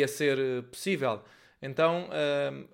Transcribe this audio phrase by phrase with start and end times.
[0.00, 1.22] ia ser eh, possível.
[1.62, 2.68] Então, uh,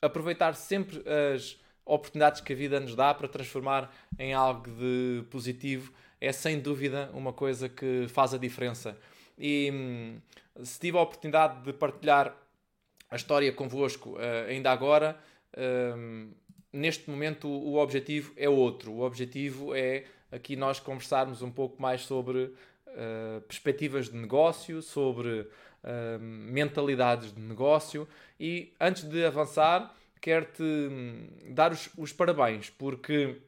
[0.00, 1.02] aproveitar sempre
[1.34, 6.60] as oportunidades que a vida nos dá para transformar em algo de positivo é sem
[6.60, 8.96] dúvida uma coisa que faz a diferença.
[9.38, 10.20] E hum,
[10.62, 12.36] se tive a oportunidade de partilhar
[13.10, 15.18] a história convosco uh, ainda agora,
[15.54, 16.30] uh,
[16.72, 18.92] neste momento o objetivo é outro.
[18.92, 25.48] O objetivo é aqui nós conversarmos um pouco mais sobre uh, perspectivas de negócio, sobre
[26.20, 28.06] mentalidades de negócio
[28.38, 33.40] e antes de avançar quero-te hum, dar os, os parabéns porque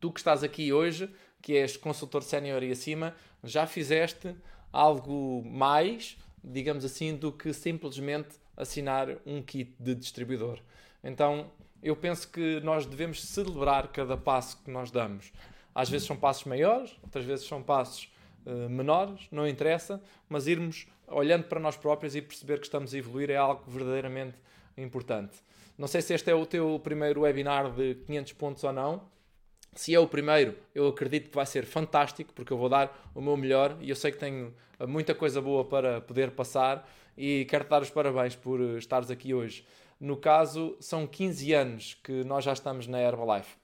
[0.00, 4.34] tu que estás aqui hoje, que és consultor sénior e acima, já fizeste
[4.72, 10.58] algo mais, digamos assim, do que simplesmente assinar um kit de distribuidor.
[11.02, 11.50] Então,
[11.82, 15.32] eu penso que nós devemos celebrar cada passo que nós damos.
[15.74, 18.12] Às vezes são passos maiores, outras vezes são passos
[18.44, 22.98] uh, menores, não interessa, mas irmos olhando para nós próprios e perceber que estamos a
[22.98, 24.36] evoluir é algo verdadeiramente
[24.76, 25.38] importante.
[25.76, 29.02] Não sei se este é o teu primeiro webinar de 500 pontos ou não.
[29.74, 33.20] Se é o primeiro, eu acredito que vai ser fantástico, porque eu vou dar o
[33.20, 34.52] meu melhor e eu sei que tenho
[34.86, 39.64] muita coisa boa para poder passar e quero-te dar os parabéns por estares aqui hoje.
[40.00, 43.56] No caso, são 15 anos que nós já estamos na Herbalife.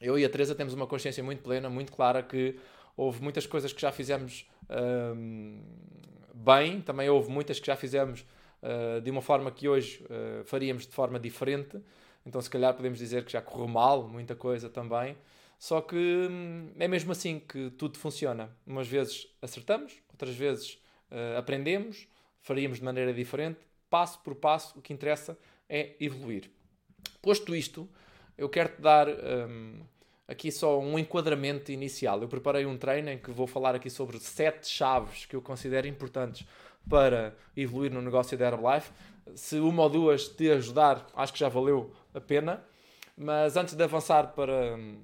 [0.00, 2.58] Eu e a Teresa temos uma consciência muito plena, muito clara que
[2.96, 4.48] houve muitas coisas que já fizemos
[5.16, 5.62] hum,
[6.38, 8.24] bem, também houve muitas que já fizemos
[8.62, 11.80] uh, de uma forma que hoje uh, faríamos de forma diferente.
[12.24, 15.16] Então, se calhar, podemos dizer que já correu mal, muita coisa também.
[15.58, 18.50] Só que hum, é mesmo assim que tudo funciona.
[18.66, 20.74] Umas vezes acertamos, outras vezes
[21.10, 22.06] uh, aprendemos,
[22.40, 23.58] faríamos de maneira diferente.
[23.90, 25.36] Passo por passo, o que interessa
[25.68, 26.50] é evoluir.
[27.20, 27.88] Posto isto,
[28.36, 29.80] eu quero-te dar um,
[30.28, 32.20] aqui só um enquadramento inicial.
[32.20, 35.88] Eu preparei um treino em que vou falar aqui sobre sete chaves que eu considero
[35.88, 36.46] importantes
[36.88, 38.92] para evoluir no negócio da Herbalife.
[39.34, 42.62] Se uma ou duas te ajudar, acho que já valeu a pena.
[43.16, 45.00] Mas antes de avançar para hum,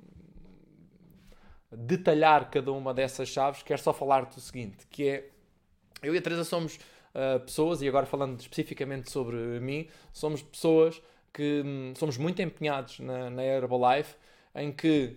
[1.72, 5.30] detalhar cada uma dessas chaves, quero só falar-te o seguinte, que é
[6.00, 11.02] eu e a Teresa somos uh, pessoas, e agora falando especificamente sobre mim, somos pessoas
[11.32, 14.14] que um, somos muito empenhados na, na Herbalife,
[14.54, 15.16] em que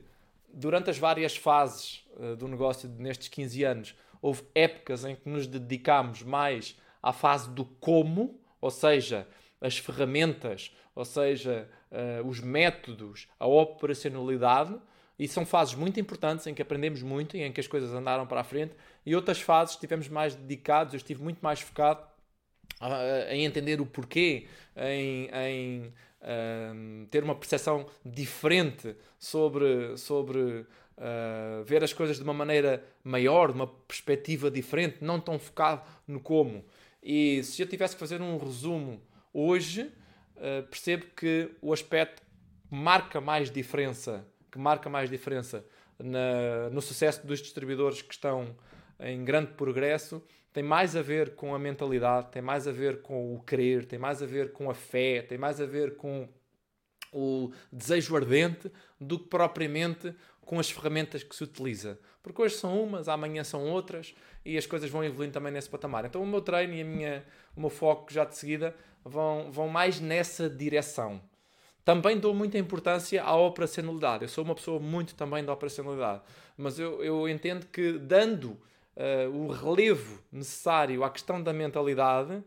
[0.54, 5.46] durante as várias fases uh, do negócio nestes 15 anos, houve épocas em que nos
[5.48, 9.28] dedicámos mais à fase do como, ou seja,
[9.62, 14.76] as ferramentas, ou seja, uh, os métodos, a operacionalidade,
[15.20, 18.28] e são fases muito importantes em que aprendemos muito e em que as coisas andaram
[18.28, 18.76] para a frente.
[19.06, 22.02] E outras fases estivemos mais dedicados, eu estive muito mais focado
[22.82, 31.64] uh, em entender o porquê, em, em uh, ter uma percepção diferente sobre, sobre uh,
[31.66, 36.20] ver as coisas de uma maneira maior, de uma perspectiva diferente, não tão focado no
[36.20, 36.66] como.
[37.02, 39.02] E se eu tivesse que fazer um resumo
[39.34, 39.92] hoje,
[40.70, 42.22] percebo que o aspecto
[42.70, 44.26] marca mais diferença
[44.58, 45.64] que marca mais diferença
[46.00, 48.56] na, no sucesso dos distribuidores que estão
[49.00, 50.22] em grande progresso
[50.58, 54.00] tem mais a ver com a mentalidade, tem mais a ver com o querer, tem
[54.00, 56.28] mais a ver com a fé, tem mais a ver com
[57.14, 62.00] o desejo ardente do que propriamente com as ferramentas que se utiliza.
[62.24, 66.06] Porque hoje são umas, amanhã são outras e as coisas vão evoluindo também nesse patamar.
[66.06, 67.24] Então o meu treino e a minha,
[67.56, 68.76] o meu foco já de seguida
[69.06, 71.22] vão, vão mais nessa direção.
[71.86, 74.24] Também dou muita importância à operacionalidade.
[74.24, 76.24] Eu sou uma pessoa muito também da operacionalidade.
[76.58, 78.58] Mas eu, eu entendo que, dando
[78.98, 82.44] uh, o relevo necessário à questão da mentalidade,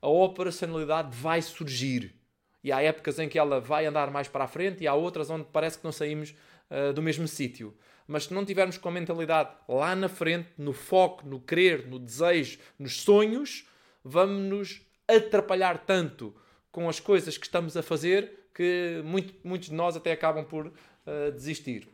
[0.00, 2.14] a operacionalidade vai surgir.
[2.62, 5.30] E há épocas em que ela vai andar mais para a frente e há outras
[5.30, 6.34] onde parece que não saímos
[6.70, 7.74] uh, do mesmo sítio.
[8.06, 11.98] Mas se não tivermos com a mentalidade lá na frente, no foco, no querer, no
[11.98, 13.68] desejo, nos sonhos,
[14.04, 16.34] vamos nos atrapalhar tanto
[16.70, 20.66] com as coisas que estamos a fazer que muito, muitos de nós até acabam por
[20.66, 21.88] uh, desistir.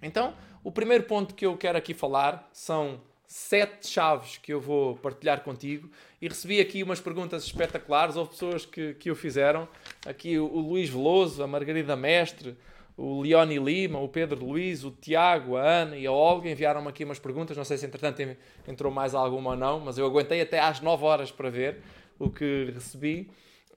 [0.00, 4.96] Então, o primeiro ponto que eu quero aqui falar são sete chaves que eu vou
[4.96, 5.90] partilhar contigo
[6.20, 8.16] e recebi aqui umas perguntas espetaculares.
[8.16, 9.68] Houve pessoas que, que o fizeram.
[10.06, 12.56] Aqui o, o Luís Veloso, a Margarida Mestre,
[12.96, 17.04] o Leoni Lima, o Pedro Luiz, o Tiago, a Ana e a Olga enviaram-me aqui
[17.04, 17.56] umas perguntas.
[17.56, 18.22] Não sei se entretanto
[18.68, 21.78] entrou mais alguma ou não, mas eu aguentei até às 9 horas para ver
[22.18, 23.30] o que recebi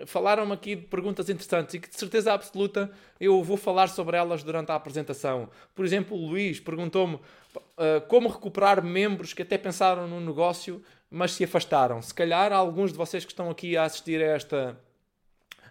[0.06, 4.44] falaram-me aqui de perguntas interessantes e que de certeza absoluta eu vou falar sobre elas
[4.44, 5.50] durante a apresentação.
[5.74, 11.32] Por exemplo, o Luís perguntou-me uh, como recuperar membros que até pensaram no negócio, mas
[11.32, 12.02] se afastaram.
[12.02, 14.78] Se calhar alguns de vocês que estão aqui a assistir a esta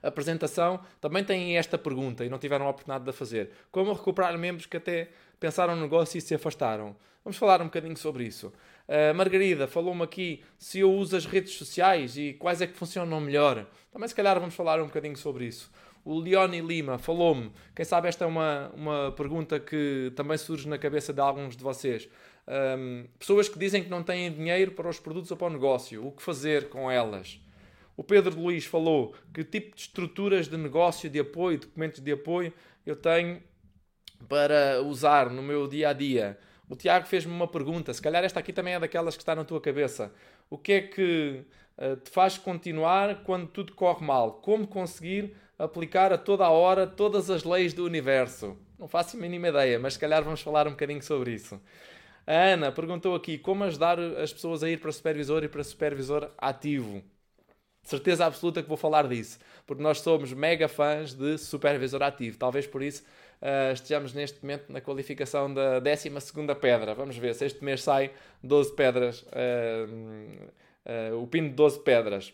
[0.02, 3.50] apresentação também têm esta pergunta e não tiveram a oportunidade de a fazer.
[3.70, 6.96] Como recuperar membros que até pensaram no negócio e se afastaram?
[7.24, 8.52] Vamos falar um bocadinho sobre isso.
[8.88, 13.20] A Margarida falou-me aqui se eu uso as redes sociais e quais é que funcionam
[13.20, 13.66] melhor.
[13.92, 15.72] Também se calhar vamos falar um bocadinho sobre isso.
[16.04, 20.78] O Leone Lima falou-me, quem sabe esta é uma, uma pergunta que também surge na
[20.78, 22.08] cabeça de alguns de vocês.
[22.46, 26.06] Um, pessoas que dizem que não têm dinheiro para os produtos ou para o negócio,
[26.06, 27.40] o que fazer com elas?
[27.96, 32.52] O Pedro Luís falou que tipo de estruturas de negócio, de apoio, documentos de apoio
[32.84, 33.42] eu tenho
[34.28, 36.38] para usar no meu dia a dia.
[36.68, 39.44] O Tiago fez-me uma pergunta, se calhar esta aqui também é daquelas que está na
[39.44, 40.12] tua cabeça.
[40.50, 41.44] O que é que
[41.78, 44.34] uh, te faz continuar quando tudo corre mal?
[44.34, 48.56] Como conseguir aplicar a toda a hora todas as leis do universo?
[48.78, 51.60] Não faço a mínima ideia, mas se calhar vamos falar um bocadinho sobre isso.
[52.26, 56.30] A Ana perguntou aqui como ajudar as pessoas a ir para supervisor e para supervisor
[56.36, 57.02] ativo.
[57.84, 62.36] Certeza absoluta que vou falar disso, porque nós somos mega fãs de supervisor ativo.
[62.36, 63.04] Talvez por isso
[63.42, 66.10] uh, estejamos neste momento na qualificação da 12
[66.60, 66.94] pedra.
[66.94, 68.10] Vamos ver se este mês sai
[68.42, 72.32] 12 pedras, uh, uh, o pino de 12 pedras.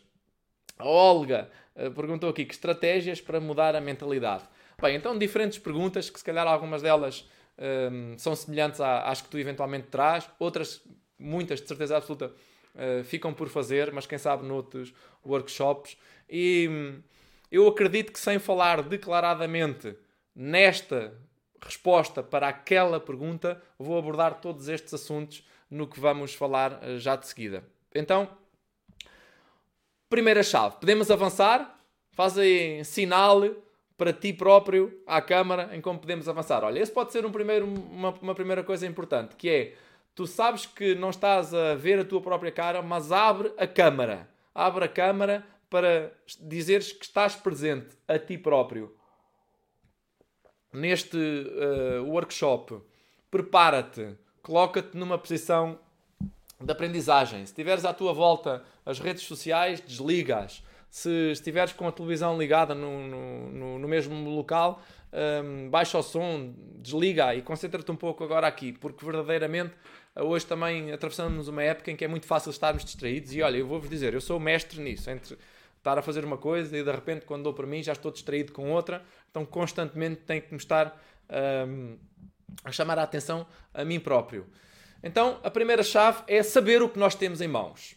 [0.79, 1.51] A Olga
[1.95, 4.45] perguntou aqui que estratégias para mudar a mentalidade.
[4.81, 7.25] Bem, então diferentes perguntas, que se calhar algumas delas
[7.59, 10.83] um, são semelhantes às que tu eventualmente traz, outras,
[11.19, 12.33] muitas de certeza absoluta,
[12.75, 14.93] uh, ficam por fazer, mas quem sabe noutros
[15.25, 15.97] workshops.
[16.29, 17.03] E um,
[17.51, 19.95] eu acredito que sem falar declaradamente
[20.35, 21.15] nesta
[21.63, 27.17] resposta para aquela pergunta, vou abordar todos estes assuntos no que vamos falar uh, já
[27.17, 27.65] de seguida.
[27.95, 28.29] Então,
[30.09, 31.79] primeira chave, podemos avançar?
[32.13, 33.43] Faz aí sinal
[33.97, 36.65] para ti próprio à câmara em como podemos avançar.
[36.65, 39.75] Olha, esse pode ser um primeiro, uma, uma primeira coisa importante, que é
[40.15, 44.29] tu sabes que não estás a ver a tua própria cara, mas abre a câmara.
[44.55, 48.95] Abre a câmara para dizeres que estás presente a ti próprio.
[50.73, 52.81] Neste uh, workshop,
[53.31, 55.79] prepara-te, coloca-te numa posição
[56.61, 57.45] de aprendizagem.
[57.45, 62.75] Se tiveres à tua volta as redes sociais, desligas se estiveres com a televisão ligada
[62.75, 64.83] no, no, no mesmo local,
[65.43, 69.73] um, baixa o som, desliga e concentra-te um pouco agora aqui, porque verdadeiramente
[70.15, 73.35] hoje também atravessamos uma época em que é muito fácil estarmos distraídos.
[73.35, 75.39] E olha, eu vou-vos dizer, eu sou mestre nisso, entre
[75.83, 78.53] estar a fazer uma coisa e de repente, quando dou para mim, já estou distraído
[78.53, 80.97] com outra, então constantemente tenho que me estar
[81.69, 81.99] um,
[82.65, 83.45] a chamar a atenção
[83.75, 84.47] a mim próprio.
[85.03, 87.97] Então, a primeira chave é saber o que nós temos em mãos.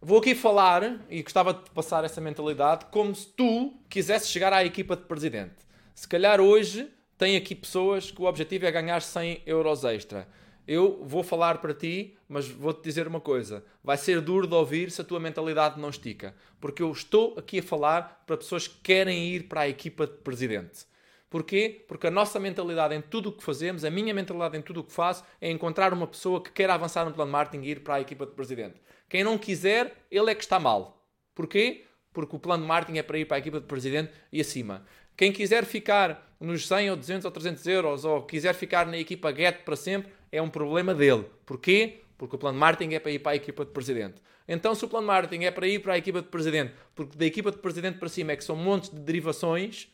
[0.00, 4.62] Vou aqui falar, e gostava de passar essa mentalidade, como se tu quisesses chegar à
[4.62, 5.54] equipa de presidente.
[5.94, 10.28] Se calhar hoje tem aqui pessoas que o objetivo é ganhar 100 euros extra.
[10.66, 14.90] Eu vou falar para ti, mas vou-te dizer uma coisa: vai ser duro de ouvir
[14.90, 16.34] se a tua mentalidade não estica.
[16.60, 20.14] Porque eu estou aqui a falar para pessoas que querem ir para a equipa de
[20.14, 20.86] presidente.
[21.28, 21.84] Porquê?
[21.88, 24.84] Porque a nossa mentalidade em tudo o que fazemos, a minha mentalidade em tudo o
[24.84, 27.80] que faço, é encontrar uma pessoa que quer avançar no plano de marketing e ir
[27.80, 28.80] para a equipa de presidente.
[29.08, 31.04] Quem não quiser, ele é que está mal.
[31.34, 31.84] Porquê?
[32.12, 34.86] Porque o plano de marketing é para ir para a equipa de presidente e acima.
[35.16, 39.34] Quem quiser ficar nos 100 ou 200 ou 300 euros ou quiser ficar na equipa
[39.34, 41.24] Get para sempre, é um problema dele.
[41.46, 42.00] Porquê?
[42.18, 44.16] Porque o plano de marketing é para ir para a equipa de presidente.
[44.46, 47.16] Então, se o plano de marketing é para ir para a equipa de presidente, porque
[47.16, 49.88] da equipa de presidente para cima é que são montes de derivações,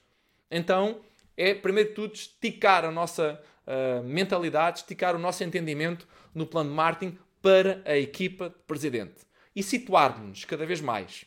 [0.51, 1.01] então
[1.37, 6.71] é, primeiro de tudo, esticar a nossa uh, mentalidade, esticar o nosso entendimento no plano
[6.71, 9.23] de marketing para a equipa de presidente
[9.55, 11.25] e situar-nos cada vez mais.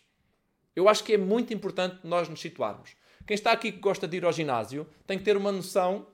[0.76, 2.96] Eu acho que é muito importante nós nos situarmos.
[3.26, 6.08] Quem está aqui que gosta de ir ao ginásio tem que ter uma noção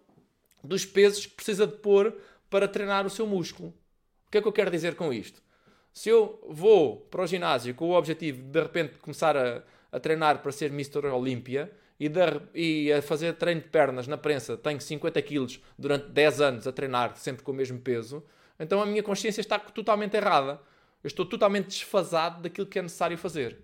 [0.63, 2.15] dos pesos que precisa de pôr
[2.49, 3.69] para treinar o seu músculo.
[4.27, 5.41] O que é que eu quero dizer com isto?
[5.91, 9.99] Se eu vou para o ginásio com o objetivo de de repente começar a, a
[9.99, 11.07] treinar para ser Mr.
[11.07, 12.11] Olímpia e,
[12.53, 16.71] e, a fazer treino de pernas na prensa, tenho 50 quilos durante 10 anos a
[16.71, 18.23] treinar sempre com o mesmo peso,
[18.59, 20.61] então a minha consciência está totalmente errada.
[21.03, 23.57] Eu estou totalmente desfasado daquilo que é necessário fazer.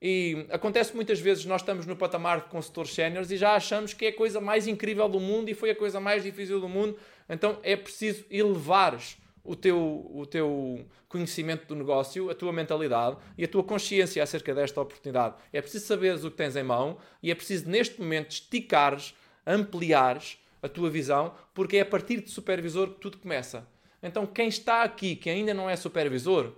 [0.00, 4.06] E acontece muitas vezes nós estamos no patamar de consultores séniores e já achamos que
[4.06, 6.96] é a coisa mais incrível do mundo e foi a coisa mais difícil do mundo.
[7.28, 13.44] Então é preciso elevares o teu, o teu conhecimento do negócio, a tua mentalidade e
[13.44, 15.36] a tua consciência acerca desta oportunidade.
[15.52, 19.14] É preciso saberes o que tens em mão e é preciso neste momento esticares,
[19.46, 23.66] ampliares a tua visão, porque é a partir de supervisor que tudo começa.
[24.02, 26.52] Então, quem está aqui, que ainda não é supervisor,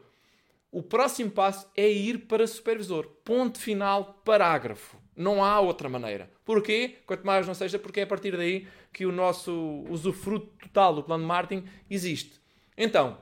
[0.71, 3.07] o próximo passo é ir para supervisor.
[3.25, 4.99] Ponto final, parágrafo.
[5.17, 6.31] Não há outra maneira.
[6.45, 6.99] Porquê?
[7.07, 11.03] Quanto mais não seja, porque é a partir daí que o nosso usufruto total do
[11.03, 12.41] plano de marketing existe.
[12.77, 13.19] Então,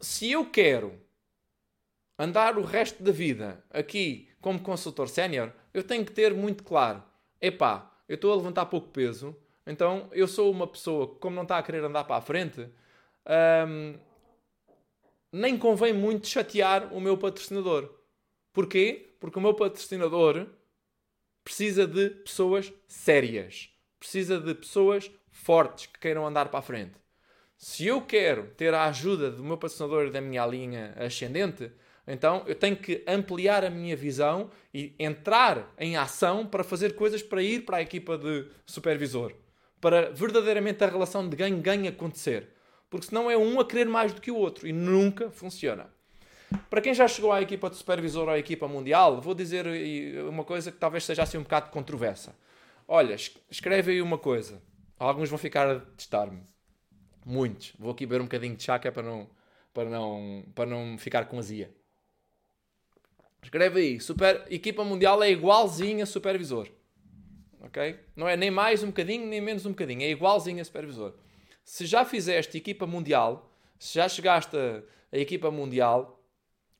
[0.00, 1.00] se eu quero
[2.18, 7.02] andar o resto da vida aqui como consultor sénior, eu tenho que ter muito claro:
[7.40, 11.42] epá, eu estou a levantar pouco peso, então eu sou uma pessoa que, como não
[11.42, 12.68] está a querer andar para a frente,
[13.66, 13.98] hum,
[15.32, 17.92] nem convém muito chatear o meu patrocinador.
[18.52, 19.14] Porquê?
[19.20, 20.46] Porque o meu patrocinador
[21.44, 26.94] precisa de pessoas sérias, precisa de pessoas fortes que queiram andar para a frente.
[27.58, 31.70] Se eu quero ter a ajuda do meu patrocinador da minha linha ascendente,
[32.06, 37.22] então eu tenho que ampliar a minha visão e entrar em ação para fazer coisas
[37.22, 39.32] para ir para a equipa de supervisor.
[39.80, 42.48] Para verdadeiramente a relação de ganho-ganho acontecer.
[42.88, 45.90] Porque senão é um a querer mais do que o outro e nunca funciona.
[46.70, 49.66] Para quem já chegou à equipa de supervisor ou à equipa mundial, vou dizer
[50.28, 52.34] uma coisa que talvez seja assim um bocado controversa.
[52.86, 53.16] Olha,
[53.50, 54.62] escreve aí uma coisa.
[54.98, 56.40] Alguns vão ficar a testar-me.
[57.24, 57.72] Muitos.
[57.78, 59.28] Vou aqui beber um bocadinho de chá que é para não,
[59.74, 61.74] para não, para não ficar com azia.
[63.42, 64.00] Escreve aí.
[64.00, 66.68] Super, equipa mundial é igualzinho a supervisor.
[67.60, 67.98] Ok?
[68.14, 70.02] Não é nem mais um bocadinho, nem menos um bocadinho.
[70.02, 71.14] É igualzinho a supervisor.
[71.66, 74.82] Se já fizeste equipa mundial, se já chegaste a,
[75.12, 76.22] a equipa mundial,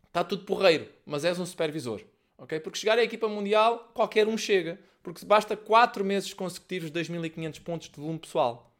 [0.06, 2.02] está tudo porreiro, mas és um supervisor.
[2.38, 2.60] Ok?
[2.60, 4.78] Porque chegar à equipa mundial, qualquer um chega.
[5.02, 8.72] Porque basta 4 meses consecutivos de 2.500 pontos de volume pessoal.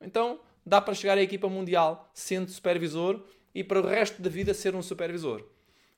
[0.00, 3.22] Então, dá para chegar à equipa mundial sendo supervisor
[3.54, 5.46] e para o resto da vida ser um supervisor.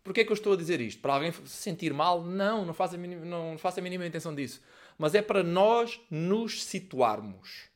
[0.02, 1.00] Porquê é que eu estou a dizer isto?
[1.00, 2.22] Para alguém se sentir mal?
[2.22, 4.60] Não, não faço, mínima, não faço a mínima intenção disso.
[4.98, 7.72] Mas é para nós nos situarmos.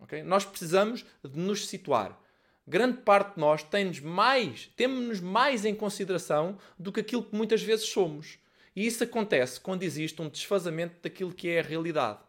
[0.00, 0.22] Okay?
[0.22, 2.18] Nós precisamos de nos situar.
[2.66, 7.62] Grande parte de nós tem-nos mais, temos-nos mais em consideração do que aquilo que muitas
[7.62, 8.38] vezes somos.
[8.74, 12.20] E isso acontece quando existe um desfazamento daquilo que é a realidade.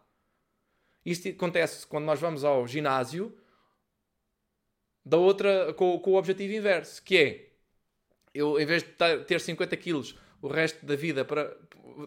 [1.04, 3.36] Isto acontece quando nós vamos ao ginásio
[5.04, 7.46] da outra, com, com o objetivo inverso, que é
[8.34, 8.90] eu, em vez de
[9.24, 11.56] ter 50 quilos o resto da vida, para,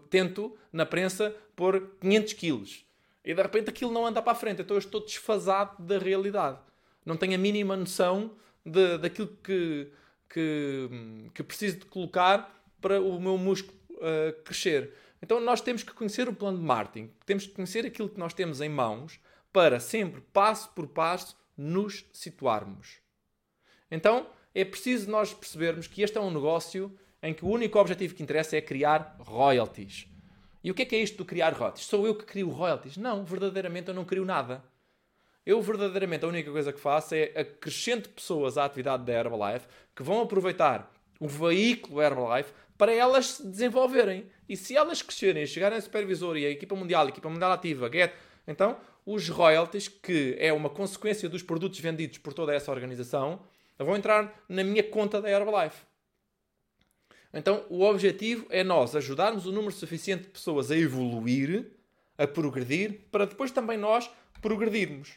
[0.10, 2.86] tento na prensa pôr 500 quilos.
[3.30, 4.64] E de repente aquilo não anda para a frente.
[4.64, 6.58] Então eu estou desfasado da realidade.
[7.06, 8.32] Não tenho a mínima noção
[8.66, 9.88] de, daquilo que,
[10.28, 10.90] que,
[11.36, 14.96] que preciso de colocar para o meu músculo uh, crescer.
[15.22, 17.12] Então nós temos que conhecer o plano de marketing.
[17.24, 19.20] Temos que conhecer aquilo que nós temos em mãos
[19.54, 22.98] para sempre, passo por passo, nos situarmos.
[23.92, 28.16] Então é preciso nós percebermos que este é um negócio em que o único objetivo
[28.16, 30.08] que interessa é criar royalties.
[30.64, 31.86] E o que é que é isto de criar royalties?
[31.86, 32.98] Sou eu que crio royalties?
[32.98, 34.64] Não, verdadeiramente eu não crio nada.
[35.46, 40.04] Eu verdadeiramente a única coisa que faço é acrescento pessoas à atividade da Herbalife que
[40.04, 44.26] vão aproveitar o veículo Herbalife para elas se desenvolverem.
[44.48, 47.90] E se elas crescerem, chegarem a supervisor e a equipa mundial, a equipa mundial ativa,
[47.92, 48.14] get,
[48.48, 53.42] então os royalties, que é uma consequência dos produtos vendidos por toda essa organização,
[53.78, 55.89] vão entrar na minha conta da Herbalife.
[57.34, 61.72] Então, o objetivo é nós ajudarmos o número suficiente de pessoas a evoluir,
[62.18, 64.10] a progredir, para depois também nós
[64.42, 65.14] progredirmos.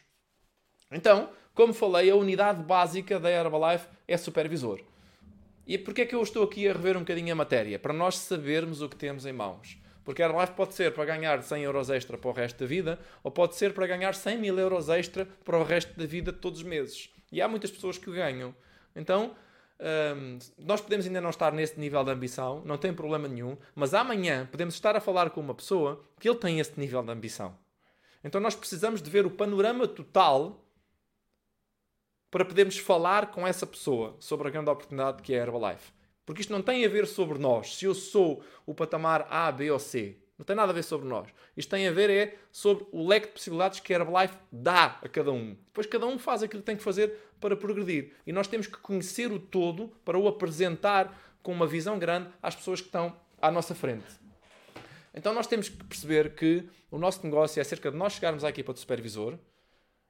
[0.91, 4.79] Então, como falei, a unidade básica da Herbalife é supervisor.
[5.65, 7.79] E porquê é que eu estou aqui a rever um bocadinho a matéria?
[7.79, 9.77] Para nós sabermos o que temos em mãos.
[10.03, 12.99] Porque a Herbalife pode ser para ganhar 100 euros extra para o resto da vida,
[13.23, 16.59] ou pode ser para ganhar 100 mil euros extra para o resto da vida todos
[16.59, 17.09] os meses.
[17.31, 18.53] E há muitas pessoas que ganham.
[18.95, 19.33] Então,
[19.79, 23.93] um, nós podemos ainda não estar nesse nível de ambição, não tem problema nenhum, mas
[23.93, 27.57] amanhã podemos estar a falar com uma pessoa que ele tem esse nível de ambição.
[28.23, 30.63] Então nós precisamos de ver o panorama total
[32.31, 35.91] para podermos falar com essa pessoa sobre a grande oportunidade que é a Herbalife.
[36.25, 39.69] Porque isto não tem a ver sobre nós, se eu sou o patamar A, B
[39.69, 40.17] ou C.
[40.43, 41.29] Não tem nada a ver sobre nós.
[41.55, 45.07] Isto tem a ver é sobre o leque de possibilidades que a Herbalife dá a
[45.07, 45.55] cada um.
[45.67, 48.11] Depois cada um faz aquilo que tem que fazer para progredir.
[48.27, 52.53] E nós temos que conhecer o todo para o apresentar com uma visão grande às
[52.57, 54.03] pessoas que estão à nossa frente.
[55.13, 58.49] Então nós temos que perceber que o nosso negócio é acerca de nós chegarmos à
[58.49, 59.39] equipa de supervisor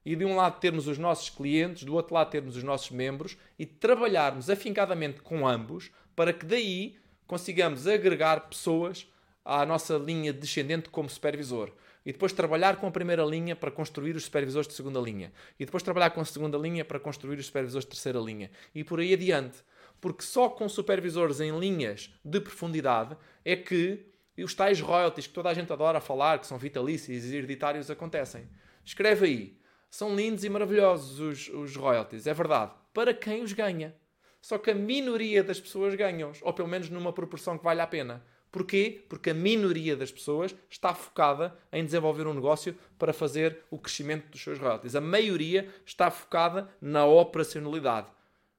[0.04, 3.36] e de um lado termos os nossos clientes, do outro lado termos os nossos membros
[3.56, 9.06] e trabalharmos afincadamente com ambos para que daí consigamos agregar pessoas
[9.44, 11.70] à nossa linha descendente como supervisor.
[12.06, 15.32] E depois trabalhar com a primeira linha para construir os supervisores de segunda linha.
[15.58, 18.50] E depois trabalhar com a segunda linha para construir os supervisores de terceira linha.
[18.74, 19.58] E por aí adiante.
[20.00, 24.06] Porque só com supervisores em linhas de profundidade é que
[24.42, 28.48] os tais royalties que toda a gente adora falar, que são vitalícios e hereditários, acontecem.
[28.84, 29.58] Escreve aí.
[29.88, 32.72] São lindos e maravilhosos os, os royalties, é verdade.
[32.92, 33.94] Para quem os ganha.
[34.42, 37.86] Só que a minoria das pessoas ganham-os, ou pelo menos numa proporção que vale a
[37.86, 38.22] pena.
[38.54, 39.04] Porquê?
[39.08, 44.28] Porque a minoria das pessoas está focada em desenvolver um negócio para fazer o crescimento
[44.30, 44.94] dos seus royalties.
[44.94, 48.06] A maioria está focada na operacionalidade.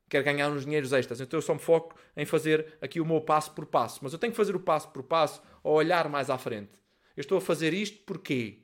[0.10, 1.22] Quer ganhar uns dinheiros extras.
[1.22, 4.02] Então eu só me foco em fazer aqui o meu passo por passo.
[4.02, 6.78] Mas eu tenho que fazer o passo por passo ou olhar mais à frente.
[7.16, 8.64] Eu estou a fazer isto porquê?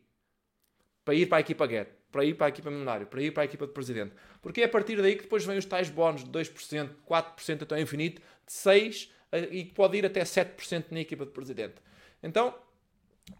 [1.05, 1.87] Para ir para a equipa Get.
[2.11, 4.13] para ir para a equipa milionário, para ir para a equipa de presidente.
[4.41, 7.79] Porque é a partir daí que depois vêm os tais bónus de 2%, 4% até
[7.79, 9.20] infinito, de 6%
[9.51, 11.75] e que pode ir até 7% na equipa de presidente.
[12.21, 12.53] Então,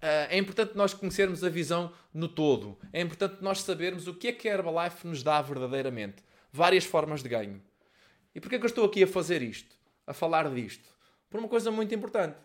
[0.02, 2.78] é importante nós conhecermos a visão no todo.
[2.94, 6.24] É importante nós sabermos o que é que a Herbalife nos dá verdadeiramente.
[6.52, 7.62] Várias formas de ganho.
[8.34, 9.76] E porquê que eu estou aqui a fazer isto?
[10.08, 10.88] A falar disto?
[11.30, 12.38] Por uma coisa muito importante.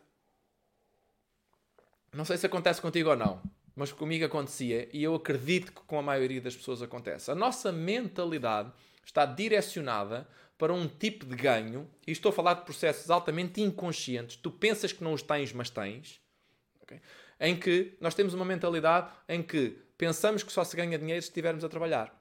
[2.12, 3.43] Não sei se acontece contigo ou não,
[3.75, 7.31] mas comigo acontecia e eu acredito que com a maioria das pessoas acontece.
[7.31, 8.73] A nossa mentalidade
[9.05, 10.26] está direcionada
[10.59, 14.93] para um tipo de ganho, e estou a falar de processos altamente inconscientes, tu pensas
[14.93, 16.21] que não os tens, mas tens,
[16.83, 17.01] okay?
[17.39, 21.29] em que nós temos uma mentalidade em que pensamos que só se ganha dinheiro se
[21.29, 22.19] estivermos a trabalhar.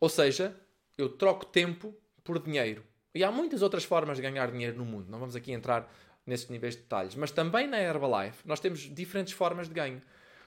[0.00, 0.56] Ou seja,
[0.96, 2.84] eu troco tempo por dinheiro.
[3.14, 5.10] E há muitas outras formas de ganhar dinheiro no mundo.
[5.10, 5.92] Não vamos aqui entrar
[6.24, 7.14] nesses níveis de detalhes.
[7.16, 10.00] Mas também na Herbalife nós temos diferentes formas de ganho.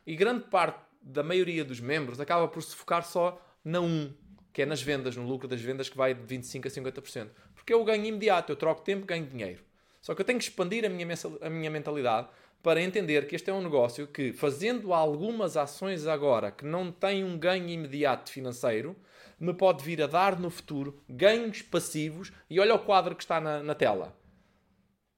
[0.05, 4.13] E grande parte da maioria dos membros acaba por se focar só na um,
[4.53, 7.29] que é nas vendas, no lucro das vendas, que vai de 25% a 50%.
[7.55, 9.63] Porque o ganho imediato, eu troco tempo, ganho dinheiro.
[10.01, 11.07] Só que eu tenho que expandir a minha,
[11.41, 12.27] a minha mentalidade
[12.61, 17.23] para entender que este é um negócio que, fazendo algumas ações agora que não têm
[17.23, 18.95] um ganho imediato financeiro,
[19.39, 22.31] me pode vir a dar no futuro ganhos passivos.
[22.49, 24.15] E olha o quadro que está na, na tela.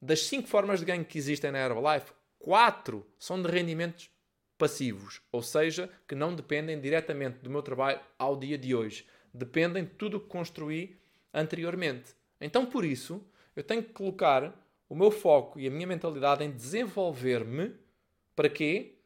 [0.02, 4.10] Das cinco formas de ganho que existem na Herbalife, quatro são de rendimentos
[4.58, 9.06] passivos, ou seja, que não dependem diretamente do meu trabalho ao dia de hoje.
[9.34, 11.00] Dependem de tudo o que construí
[11.34, 12.14] anteriormente.
[12.40, 13.26] Então, por isso,
[13.56, 14.54] eu tenho que colocar
[14.88, 17.76] o meu foco e a minha mentalidade em desenvolver-me
[18.36, 19.00] para quê?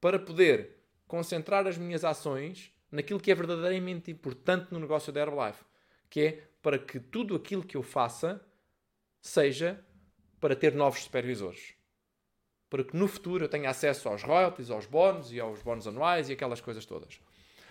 [0.00, 5.64] Para poder concentrar as minhas ações naquilo que é verdadeiramente importante no negócio da Herbalife,
[6.08, 8.40] que é para que tudo aquilo que eu faça
[9.20, 9.84] seja
[10.40, 11.74] para ter novos supervisores.
[12.68, 16.28] Para que no futuro eu tenha acesso aos royalties, aos bónus e aos bónus anuais
[16.28, 17.20] e aquelas coisas todas.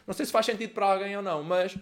[0.06, 1.76] Não sei se faz sentido para alguém ou não, mas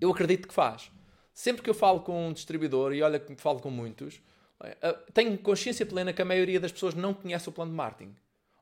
[0.00, 0.90] eu acredito que faz.
[1.32, 4.20] Sempre que eu falo com um distribuidor, e olha que falo com muitos,
[4.62, 8.14] eh, tenho consciência plena que a maioria das pessoas não conhece o plano de marketing.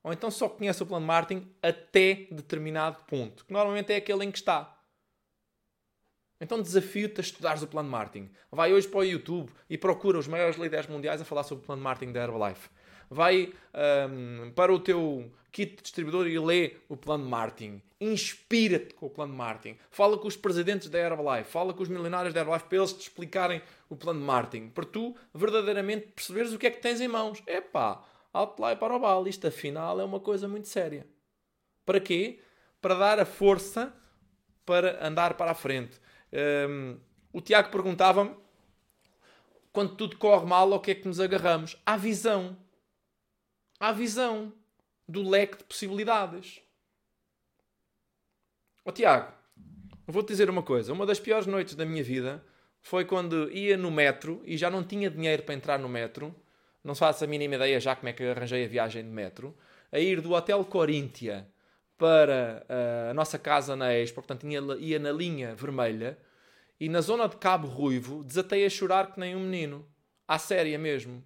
[0.03, 4.25] Ou então só conhece o plano de marketing até determinado ponto, que normalmente é aquele
[4.25, 4.77] em que está.
[6.41, 8.31] Então desafio-te a estudares o plano de marketing.
[8.51, 11.67] Vai hoje para o YouTube e procura os maiores líderes mundiais a falar sobre o
[11.67, 12.71] plano de marketing da Herbalife.
[13.11, 13.53] Vai
[14.09, 17.83] um, para o teu kit de distribuidor e lê o plano de marketing.
[18.01, 19.79] Inspira-te com o plano de marketing.
[19.91, 21.51] Fala com os presidentes da Herbalife.
[21.51, 24.69] Fala com os milionários da Herbalife para eles te explicarem o plano de marketing.
[24.71, 27.43] Para tu verdadeiramente perceberes o que é que tens em mãos.
[27.47, 29.27] Epá, outline para o bal.
[29.27, 31.07] Isto afinal é uma coisa muito séria.
[31.85, 32.39] Para quê?
[32.81, 33.93] Para dar a força
[34.71, 36.01] para andar para a frente.
[36.69, 36.97] Um,
[37.33, 38.37] o Tiago perguntava-me
[39.73, 41.77] quando tudo corre mal, ao que é que nos agarramos?
[41.85, 42.57] À visão.
[43.81, 44.53] À visão
[45.09, 46.61] do leque de possibilidades.
[48.85, 49.33] Oh, Tiago,
[50.07, 50.93] vou-te dizer uma coisa.
[50.93, 52.45] Uma das piores noites da minha vida
[52.83, 56.35] foi quando ia no metro e já não tinha dinheiro para entrar no metro.
[56.85, 59.57] Não faço a mínima ideia já como é que arranjei a viagem de metro.
[59.91, 61.49] A ir do Hotel Coríntia
[61.97, 66.19] para uh, a nossa casa na Expo, portanto ia na linha vermelha,
[66.79, 69.87] e na zona de Cabo Ruivo desatei a chorar que nem um menino.
[70.29, 71.25] À séria mesmo.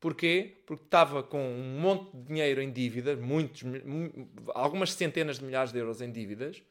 [0.00, 0.62] Porquê?
[0.64, 3.62] Porque estava com um monte de dinheiro em dívidas, muitos,
[4.54, 6.62] algumas centenas de milhares de euros em dívidas.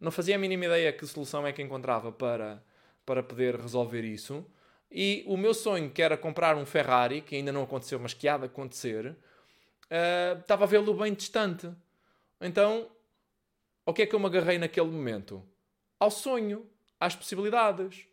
[0.00, 2.64] Não fazia a mínima ideia que solução é que encontrava para,
[3.04, 4.44] para poder resolver isso.
[4.90, 8.26] E o meu sonho, que era comprar um Ferrari, que ainda não aconteceu, mas que
[8.26, 11.70] há de acontecer, uh, estava a vê-lo bem distante.
[12.40, 12.90] Então,
[13.84, 15.46] o que é que eu me agarrei naquele momento?
[15.98, 16.68] Ao sonho,
[16.98, 18.06] às possibilidades.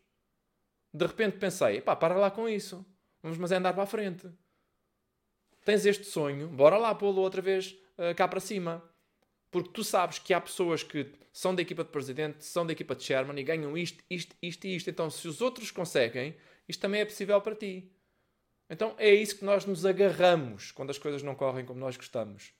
[0.92, 2.84] De repente pensei, pá, para lá com isso.
[3.22, 4.28] Vamos mas é andar para a frente.
[5.64, 8.82] Tens este sonho, bora lá pô-lo outra vez uh, cá para cima.
[9.50, 12.94] Porque tu sabes que há pessoas que são da equipa de presidente, são da equipa
[12.94, 14.88] de chairman e ganham isto, isto, isto e isto.
[14.88, 16.36] Então, se os outros conseguem,
[16.68, 17.92] isto também é possível para ti.
[18.68, 22.52] Então, é isso que nós nos agarramos quando as coisas não correm como nós gostamos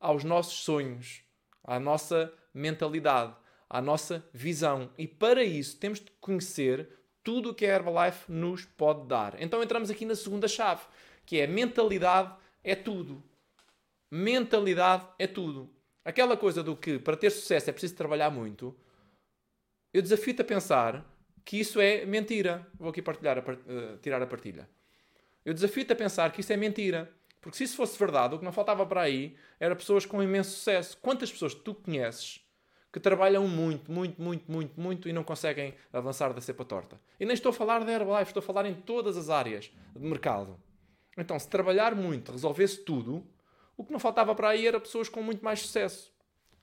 [0.00, 1.22] aos nossos sonhos,
[1.64, 3.34] à nossa mentalidade,
[3.68, 4.90] à nossa visão.
[4.96, 6.88] E para isso temos de conhecer
[7.28, 9.36] tudo o que a Herbalife nos pode dar.
[9.38, 10.80] Então entramos aqui na segunda chave,
[11.26, 12.32] que é mentalidade
[12.64, 13.22] é tudo.
[14.10, 15.68] Mentalidade é tudo.
[16.02, 18.74] Aquela coisa do que para ter sucesso é preciso trabalhar muito,
[19.92, 21.04] eu desafio-te a pensar
[21.44, 22.66] que isso é mentira.
[22.78, 24.66] Vou aqui partilhar a, uh, tirar a partilha.
[25.44, 27.12] Eu desafio-te a pensar que isso é mentira.
[27.42, 30.52] Porque se isso fosse verdade, o que não faltava para aí era pessoas com imenso
[30.52, 30.96] sucesso.
[30.96, 32.40] Quantas pessoas tu conheces
[32.92, 37.00] que trabalham muito, muito, muito, muito, muito e não conseguem avançar da cepa torta?
[37.20, 40.06] E nem estou a falar da Herbalife, estou a falar em todas as áreas de
[40.06, 40.58] mercado.
[41.16, 43.26] Então, se trabalhar muito resolvesse tudo,
[43.78, 46.12] O que não faltava para aí era pessoas com muito mais sucesso.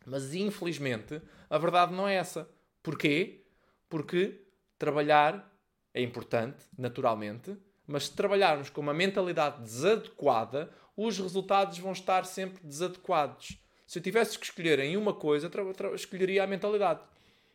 [0.05, 2.47] Mas infelizmente, a verdade não é essa.
[2.83, 3.45] Porquê?
[3.87, 4.45] Porque
[4.77, 5.49] trabalhar
[5.93, 7.57] é importante, naturalmente,
[7.87, 13.57] mas se trabalharmos com uma mentalidade desadequada, os resultados vão estar sempre desadequados.
[13.85, 15.49] Se eu tivesse que escolher em uma coisa,
[15.93, 17.01] escolheria a mentalidade.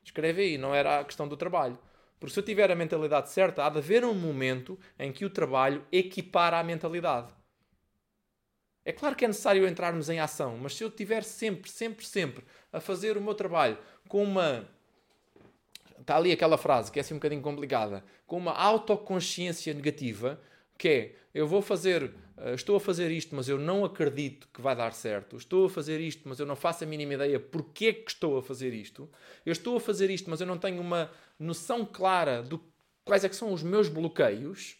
[0.04, 1.78] Escreve aí, não era a questão do trabalho.
[2.18, 5.30] Porque se eu tiver a mentalidade certa, há de haver um momento em que o
[5.30, 7.32] trabalho equipara a mentalidade.
[8.84, 12.44] É claro que é necessário entrarmos em ação, mas se eu estiver sempre, sempre, sempre
[12.72, 14.68] a fazer o meu trabalho com uma.
[15.98, 18.04] Está ali aquela frase que é assim um bocadinho complicada.
[18.26, 20.40] Com uma autoconsciência negativa,
[20.80, 24.62] que é eu vou fazer, eh, estou a fazer isto, mas eu não acredito que
[24.62, 25.36] vai dar certo.
[25.36, 28.38] Estou a fazer isto, mas eu não faço a mínima ideia porque é que estou
[28.38, 29.06] a fazer isto.
[29.44, 32.58] Eu estou a fazer isto, mas eu não tenho uma noção clara de
[33.04, 34.78] quais é que são os meus bloqueios.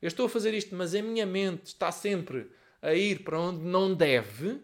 [0.00, 2.48] Eu estou a fazer isto, mas a minha mente está sempre
[2.80, 4.60] a ir para onde não deve,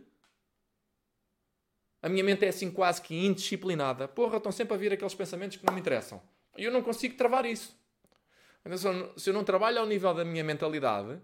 [2.01, 4.07] a minha mente é assim quase que indisciplinada.
[4.07, 6.23] Porra, estão sempre a vir aqueles pensamentos que não me interessam.
[6.57, 7.80] E eu não consigo travar isso.
[8.65, 11.21] Então, se eu não trabalho ao nível da minha mentalidade,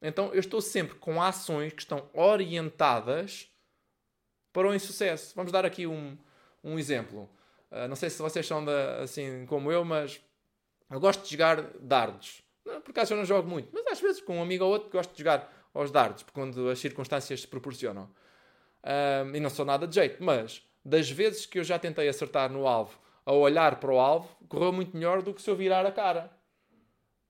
[0.00, 3.50] então eu estou sempre com ações que estão orientadas
[4.52, 5.34] para o insucesso.
[5.34, 6.16] Vamos dar aqui um,
[6.62, 7.28] um exemplo.
[7.70, 8.64] Uh, não sei se vocês são
[9.02, 10.20] assim como eu, mas
[10.90, 12.42] eu gosto de jogar dardos.
[12.64, 15.12] Por acaso eu não jogo muito, mas às vezes com um amigo ou outro gosto
[15.12, 18.10] de jogar aos dardos, quando as circunstâncias se proporcionam.
[18.84, 22.50] Um, e não sou nada de jeito, mas das vezes que eu já tentei acertar
[22.50, 25.84] no alvo a olhar para o alvo, correu muito melhor do que se eu virar
[25.84, 26.30] a cara.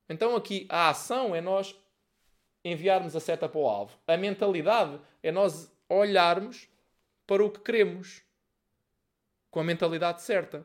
[0.08, 1.76] Então aqui a ação é nós
[2.64, 3.96] enviarmos a seta para o alvo.
[4.06, 6.68] A mentalidade é nós olharmos
[7.26, 8.22] para o que queremos
[9.50, 10.64] com a mentalidade certa.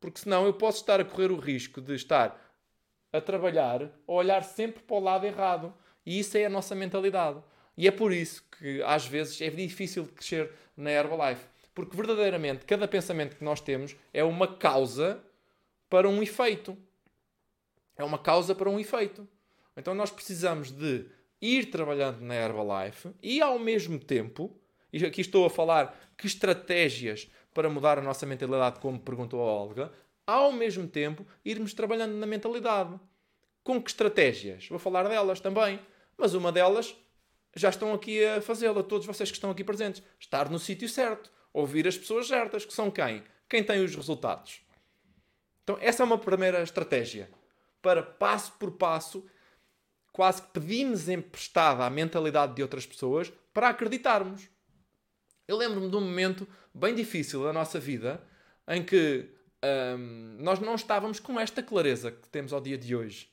[0.00, 2.38] Porque senão eu posso estar a correr o risco de estar
[3.12, 5.74] a trabalhar a olhar sempre para o lado errado.
[6.06, 7.42] E isso é a nossa mentalidade.
[7.76, 11.44] E é por isso que às vezes é difícil crescer na Herbalife.
[11.74, 15.22] Porque verdadeiramente cada pensamento que nós temos é uma causa
[15.88, 16.76] para um efeito.
[18.00, 19.28] É uma causa para um efeito.
[19.76, 21.04] Então nós precisamos de
[21.38, 24.58] ir trabalhando na Herbalife e ao mesmo tempo,
[24.90, 29.44] e aqui estou a falar que estratégias para mudar a nossa mentalidade, como perguntou a
[29.44, 29.92] Olga,
[30.26, 32.98] ao mesmo tempo irmos trabalhando na mentalidade.
[33.62, 34.66] Com que estratégias?
[34.70, 35.78] Vou falar delas também.
[36.16, 36.96] Mas uma delas
[37.54, 40.02] já estão aqui a fazê-la, todos vocês que estão aqui presentes.
[40.18, 41.30] Estar no sítio certo.
[41.52, 43.22] Ouvir as pessoas certas, que são quem?
[43.46, 44.62] Quem tem os resultados.
[45.62, 47.28] Então, essa é uma primeira estratégia.
[47.82, 49.24] Para passo por passo,
[50.12, 54.48] quase que pedimos emprestada a mentalidade de outras pessoas para acreditarmos.
[55.46, 58.22] Eu lembro-me de um momento bem difícil da nossa vida
[58.68, 59.28] em que
[59.98, 63.30] hum, nós não estávamos com esta clareza que temos ao dia de hoje.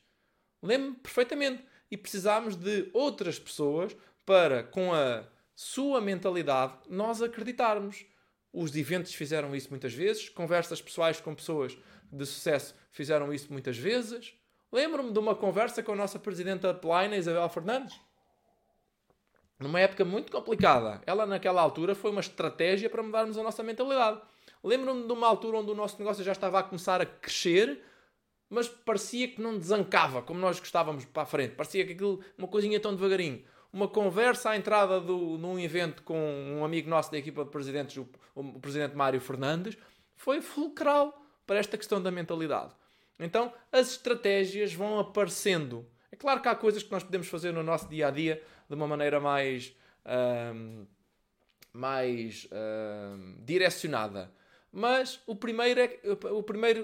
[0.61, 1.63] Lembro-me perfeitamente.
[1.89, 5.23] E precisámos de outras pessoas para, com a
[5.55, 8.05] sua mentalidade, nós acreditarmos.
[8.51, 11.77] Os eventos fizeram isso muitas vezes, conversas pessoais com pessoas
[12.11, 14.33] de sucesso fizeram isso muitas vezes.
[14.71, 17.99] Lembro-me de uma conversa com a nossa presidenta Plina, Isabel Fernandes.
[19.59, 21.01] Numa época muito complicada.
[21.05, 24.21] Ela, naquela altura, foi uma estratégia para mudarmos a nossa mentalidade.
[24.63, 27.81] Lembro-me de uma altura onde o nosso negócio já estava a começar a crescer
[28.49, 31.55] mas parecia que não desancava como nós gostávamos para a frente.
[31.55, 33.43] Parecia que aquilo, uma coisinha tão devagarinho.
[33.71, 37.97] Uma conversa à entrada do, num evento com um amigo nosso da equipa de presidentes,
[37.97, 39.77] o, o presidente Mário Fernandes,
[40.15, 42.73] foi fulcral para esta questão da mentalidade.
[43.19, 45.87] Então, as estratégias vão aparecendo.
[46.11, 48.75] É claro que há coisas que nós podemos fazer no nosso dia a dia de
[48.75, 49.73] uma maneira mais,
[51.73, 52.47] mais
[53.39, 54.31] direcionada.
[54.71, 55.99] Mas o primeiro, é,
[56.31, 56.83] o primeiro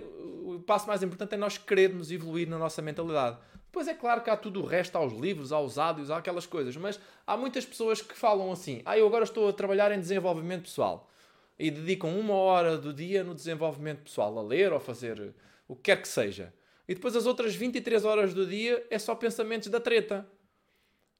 [0.56, 3.38] o passo mais importante é nós querermos evoluir na nossa mentalidade.
[3.72, 6.18] Pois é claro que há tudo o resto, há os livros, há os áudios, há
[6.18, 9.92] aquelas coisas, mas há muitas pessoas que falam assim: ah, eu agora estou a trabalhar
[9.92, 11.10] em desenvolvimento pessoal
[11.58, 15.34] e dedicam uma hora do dia no desenvolvimento pessoal, a ler ou fazer
[15.68, 16.54] o que quer que seja.
[16.88, 20.28] E depois as outras 23 horas do dia é só pensamentos da treta.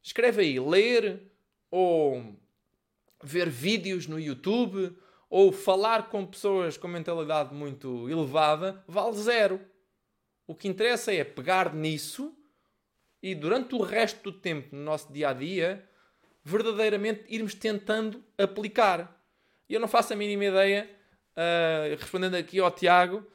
[0.02, 1.22] Escreve aí, ler
[1.70, 2.36] ou
[3.22, 4.96] ver vídeos no YouTube
[5.30, 9.60] ou falar com pessoas com mentalidade muito elevada vale zero.
[10.46, 12.36] O que interessa é pegar nisso
[13.22, 15.88] e durante o resto do tempo no nosso dia a dia
[16.44, 19.23] verdadeiramente irmos tentando aplicar.
[19.68, 20.90] E eu não faço a mínima ideia,
[21.36, 23.26] uh, respondendo aqui ao Tiago,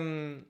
[0.00, 0.42] um,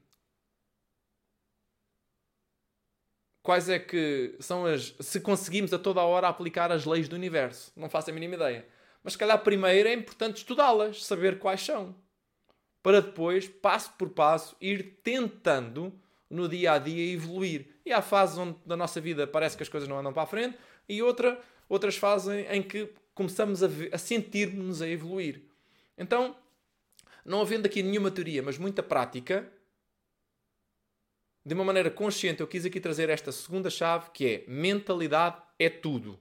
[3.43, 4.95] quais é que são as.
[5.01, 7.73] Se conseguimos a toda a hora aplicar as leis do universo.
[7.77, 8.67] Não faço a mínima ideia.
[9.03, 11.95] Mas se calhar primeiro é importante estudá-las, saber quais são.
[12.83, 15.93] Para depois, passo por passo, ir tentando
[16.29, 17.67] no dia a dia evoluir.
[17.85, 20.27] E há fases onde na nossa vida parece que as coisas não andam para a
[20.27, 25.43] frente e outra, outras fases em, que começamos a, a sentir-nos a evoluir.
[25.99, 26.37] Então,
[27.25, 29.51] não havendo aqui nenhuma teoria, mas muita prática,
[31.45, 35.69] de uma maneira consciente, eu quis aqui trazer esta segunda chave que é mentalidade é
[35.69, 36.19] tudo.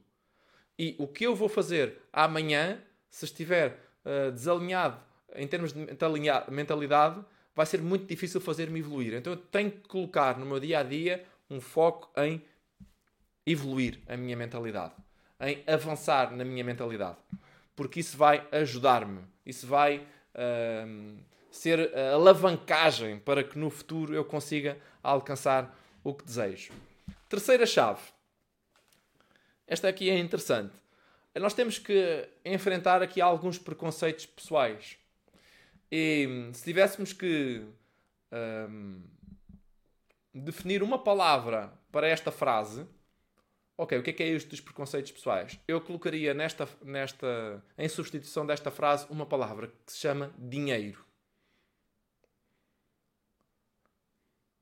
[0.79, 4.99] E o que eu vou fazer amanhã, se estiver uh, desalinhado
[5.35, 5.85] em termos de
[6.49, 9.13] mentalidade, vai ser muito difícil fazer-me evoluir.
[9.13, 12.41] Então eu tenho que colocar no meu dia a dia um foco em
[13.45, 14.93] evoluir a minha mentalidade,
[15.45, 17.17] em avançar na minha mentalidade,
[17.75, 21.17] porque isso vai ajudar-me, isso vai uh,
[21.51, 26.73] ser alavancagem para que no futuro eu consiga alcançar o que desejo.
[27.29, 28.01] Terceira chave.
[29.67, 30.73] Esta aqui é interessante.
[31.35, 34.97] Nós temos que enfrentar aqui alguns preconceitos pessoais.
[35.91, 37.65] E se tivéssemos que
[38.31, 39.01] um,
[40.33, 42.85] definir uma palavra para esta frase,
[43.77, 45.59] ok, o que é que é isto dos preconceitos pessoais?
[45.67, 51.03] Eu colocaria nesta, nesta, em substituição desta frase uma palavra que se chama dinheiro.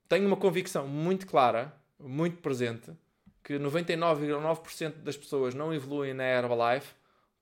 [0.10, 2.92] Tenho uma convicção muito clara, muito presente,
[3.44, 6.94] que 99,9% das pessoas não evoluem na Herbalife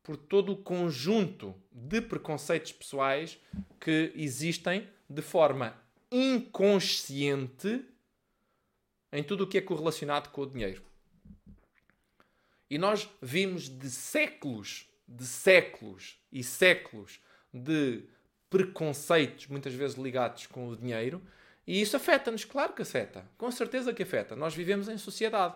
[0.04, 3.40] por todo o conjunto de preconceitos pessoais
[3.80, 5.76] que existem de forma
[6.12, 7.86] inconsciente
[9.12, 10.82] em tudo o que é correlacionado com o dinheiro.
[12.72, 17.20] E nós vimos de séculos, de séculos e séculos
[17.54, 18.06] de
[18.50, 21.22] preconceitos, muitas vezes ligados com o dinheiro,
[21.68, 24.38] e isso afeta-nos, claro que afeta, com certeza que afeta.
[24.38, 25.54] Nós vivemos em sociedade.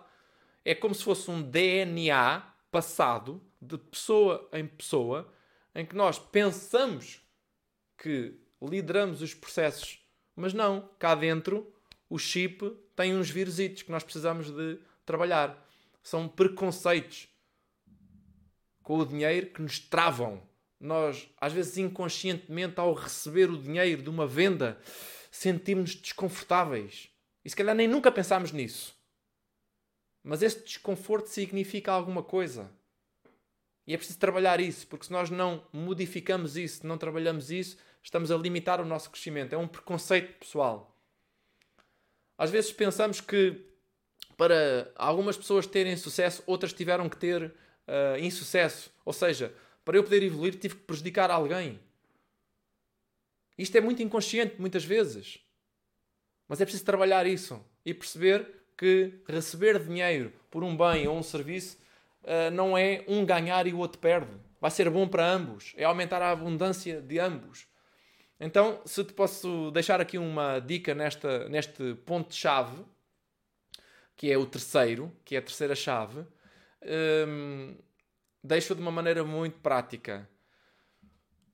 [0.65, 5.33] É como se fosse um DNA passado de pessoa em pessoa,
[5.73, 7.21] em que nós pensamos
[7.97, 11.73] que lideramos os processos, mas não, cá dentro
[12.09, 15.64] o chip tem uns vírus que nós precisamos de trabalhar.
[16.05, 17.27] São preconceitos
[18.83, 20.39] com o dinheiro que nos travam.
[20.79, 24.79] Nós, às vezes inconscientemente, ao receber o dinheiro de uma venda,
[25.31, 27.09] sentimos-nos desconfortáveis.
[27.43, 28.95] E se calhar nem nunca pensámos nisso.
[30.23, 32.69] Mas esse desconforto significa alguma coisa.
[33.87, 38.29] E é preciso trabalhar isso, porque se nós não modificamos isso, não trabalhamos isso, estamos
[38.29, 39.53] a limitar o nosso crescimento.
[39.53, 40.95] É um preconceito pessoal.
[42.37, 43.73] Às vezes pensamos que
[44.37, 48.91] para algumas pessoas terem sucesso, outras tiveram que ter uh, insucesso.
[49.03, 51.79] Ou seja, para eu poder evoluir, tive que prejudicar alguém.
[53.57, 55.39] Isto é muito inconsciente, muitas vezes.
[56.47, 61.23] Mas é preciso trabalhar isso e perceber que receber dinheiro por um bem ou um
[61.23, 61.77] serviço
[62.23, 64.31] uh, não é um ganhar e o outro perde.
[64.59, 65.73] Vai ser bom para ambos.
[65.77, 67.67] É aumentar a abundância de ambos.
[68.39, 72.83] Então, se te posso deixar aqui uma dica nesta, neste ponto-chave,
[74.15, 76.25] que é o terceiro, que é a terceira chave,
[77.27, 77.75] um,
[78.43, 80.29] deixo de uma maneira muito prática.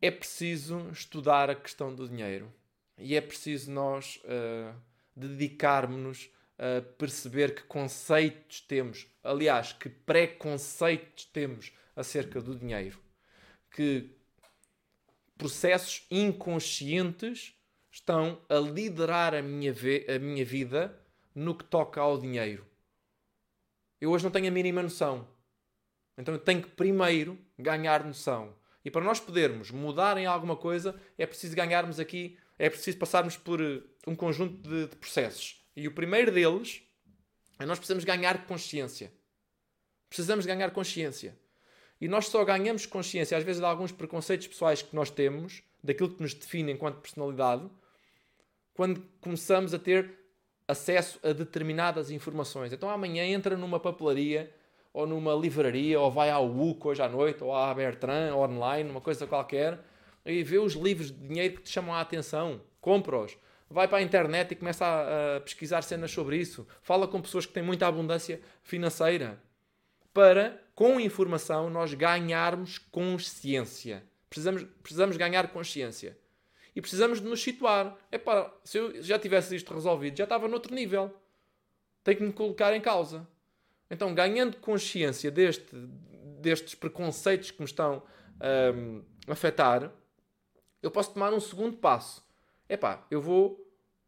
[0.02, 2.54] É preciso estudar a questão do dinheiro
[2.98, 4.76] e é preciso nós uh,
[5.16, 13.00] dedicarmos-nos a perceber que conceitos temos, aliás, que preconceitos temos acerca do dinheiro,
[13.72, 14.16] que
[15.38, 17.56] processos inconscientes
[17.92, 19.74] estão a liderar a minha,
[20.16, 21.01] a minha vida
[21.34, 22.66] no que toca ao dinheiro.
[24.00, 25.28] Eu hoje não tenho a mínima noção.
[26.18, 28.56] Então eu tenho que primeiro ganhar noção.
[28.84, 33.38] E para nós podermos mudar em alguma coisa, é preciso ganharmos aqui, é preciso passarmos
[33.38, 35.64] por eh, um conjunto de, de processos.
[35.76, 36.82] E o primeiro deles
[37.60, 39.14] é nós precisamos ganhar consciência.
[40.10, 41.38] Precisamos ganhar consciência.
[42.00, 46.10] E nós só ganhamos consciência, às vezes, de alguns preconceitos pessoais que nós temos, daquilo
[46.10, 47.70] que nos define enquanto personalidade,
[48.74, 50.21] quando começamos a ter
[50.72, 52.74] acesso a determinadas informações.
[52.74, 54.52] Então amanhã entra numa papelaria,
[54.94, 59.02] ou numa livraria, ou vai ao UC hoje à noite, ou à Bertrand, online, uma
[59.02, 59.80] coisa qualquer,
[60.26, 62.62] e vê os livros de dinheiro que te chamam a atenção.
[62.80, 63.38] Compra-os.
[63.70, 66.68] Vai para a internet e começa a, a pesquisar cenas sobre isso.
[66.82, 69.40] Fala com pessoas que têm muita abundância financeira
[70.14, 74.04] para, com informação, nós ganharmos consciência.
[74.30, 76.18] Precisamos, precisamos ganhar consciência.
[76.76, 77.98] E precisamos de nos situar.
[78.12, 81.14] Epá, se eu já tivesse isto resolvido, já estava noutro nível.
[82.04, 83.28] Tenho que me colocar em causa.
[83.90, 85.76] Então, ganhando consciência deste,
[86.40, 88.02] destes preconceitos que me estão
[88.76, 89.92] um, a afetar,
[90.82, 92.26] eu posso tomar um segundo passo.
[92.68, 93.60] Epá, eu vou.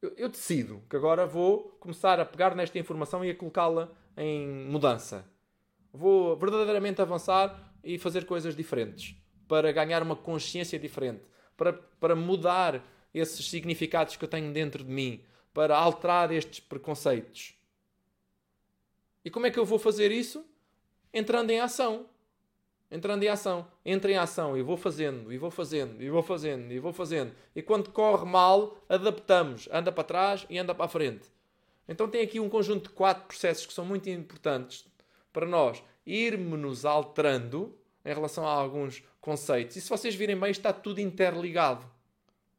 [0.01, 4.47] Eu, eu decido que agora vou começar a pegar nesta informação e a colocá-la em
[4.47, 5.25] mudança.
[5.91, 9.15] Vou verdadeiramente avançar e fazer coisas diferentes
[9.47, 11.23] para ganhar uma consciência diferente,
[11.55, 15.21] para, para mudar esses significados que eu tenho dentro de mim,
[15.53, 17.55] para alterar estes preconceitos.
[19.23, 20.45] E como é que eu vou fazer isso?
[21.13, 22.07] Entrando em ação.
[22.89, 23.67] Entrando em ação.
[23.85, 27.33] Entra em ação e vou fazendo, e vou fazendo, e vou fazendo, e vou fazendo.
[27.55, 29.69] E quando corre mal, adaptamos.
[29.71, 31.31] Anda para trás e anda para a frente.
[31.87, 34.85] Então tem aqui um conjunto de quatro processos que são muito importantes
[35.31, 39.75] para nós irmos alterando em relação a alguns conceitos.
[39.75, 41.85] E se vocês virem bem, está tudo interligado.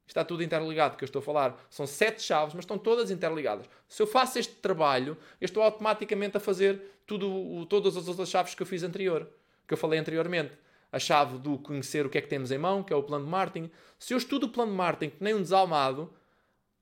[0.06, 1.66] Está tudo interligado, que eu estou a falar.
[1.70, 3.66] São sete chaves, mas estão todas interligadas.
[3.88, 8.54] Se eu faço este trabalho, eu estou automaticamente a fazer tudo, todas as outras chaves
[8.54, 9.28] que eu fiz anterior,
[9.66, 10.52] que eu falei anteriormente.
[10.92, 13.24] A chave do conhecer o que é que temos em mão, que é o plano
[13.24, 13.70] de marketing.
[13.98, 16.12] Se eu estudo o plano de marketing que nem um desalmado,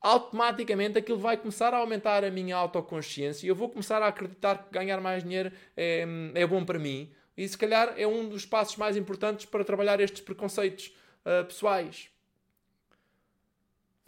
[0.00, 4.64] automaticamente aquilo vai começar a aumentar a minha autoconsciência e eu vou começar a acreditar
[4.64, 7.10] que ganhar mais dinheiro é, é bom para mim.
[7.36, 12.08] E se calhar é um dos passos mais importantes para trabalhar estes preconceitos uh, pessoais.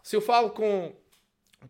[0.02, 0.94] Se eu falo com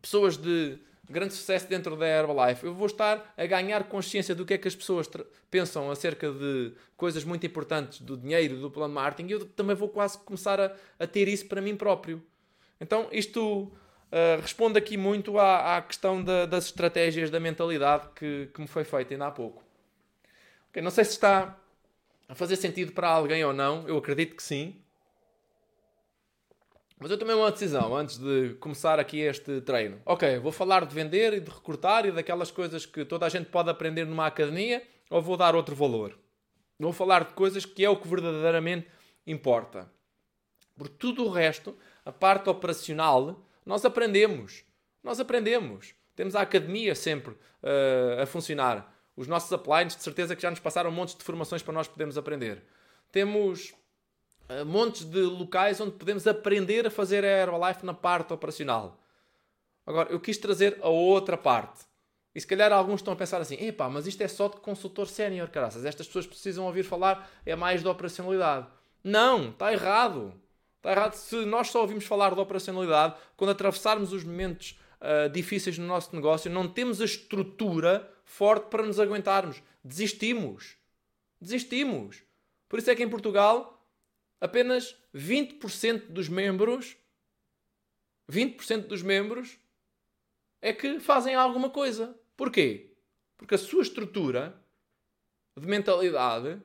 [0.02, 4.54] pessoas de grande sucesso dentro da Herbalife, eu vou estar a ganhar consciência do que
[4.54, 5.08] é que as pessoas
[5.50, 9.88] pensam acerca de coisas muito importantes, do dinheiro, do plano marketing, e eu também vou
[9.88, 12.22] quase começar a, a ter isso para mim próprio.
[12.80, 18.50] Então, isto uh, responde aqui muito à, à questão da, das estratégias da mentalidade que,
[18.52, 19.63] que me foi feita ainda há pouco.
[20.74, 21.56] Okay, não sei se está
[22.28, 24.74] a fazer sentido para alguém ou não, eu acredito que sim.
[26.98, 30.02] Mas eu tomei uma decisão antes de começar aqui este treino.
[30.04, 33.50] Ok, vou falar de vender e de recrutar e daquelas coisas que toda a gente
[33.50, 36.18] pode aprender numa academia ou vou dar outro valor?
[36.76, 38.88] Vou falar de coisas que é o que verdadeiramente
[39.24, 39.88] importa.
[40.76, 44.64] Por tudo o resto, a parte operacional, nós aprendemos.
[45.04, 45.94] Nós aprendemos.
[46.16, 48.92] Temos a academia sempre uh, a funcionar.
[49.16, 52.18] Os nossos uplines, de certeza que já nos passaram montes de formações para nós podermos
[52.18, 52.62] aprender.
[53.12, 53.72] Temos
[54.48, 59.00] uh, montes de locais onde podemos aprender a fazer a Herbalife na parte operacional.
[59.86, 61.84] Agora, eu quis trazer a outra parte.
[62.34, 65.06] E se calhar alguns estão a pensar assim: epá, mas isto é só de consultor
[65.06, 65.84] sénior, caraças.
[65.84, 68.66] Estas pessoas precisam ouvir falar, é mais de operacionalidade.
[69.02, 70.34] Não, está errado.
[70.76, 75.78] Está errado se nós só ouvimos falar de operacionalidade quando atravessarmos os momentos uh, difíceis
[75.78, 79.62] no nosso negócio, não temos a estrutura forte para nos aguentarmos.
[79.82, 80.76] Desistimos.
[81.40, 82.22] Desistimos.
[82.68, 83.86] Por isso é que em Portugal
[84.40, 86.96] apenas 20% dos membros
[88.30, 89.58] 20% dos membros
[90.60, 92.18] é que fazem alguma coisa.
[92.36, 92.90] Porquê?
[93.36, 94.58] Porque a sua estrutura
[95.56, 96.60] de mentalidade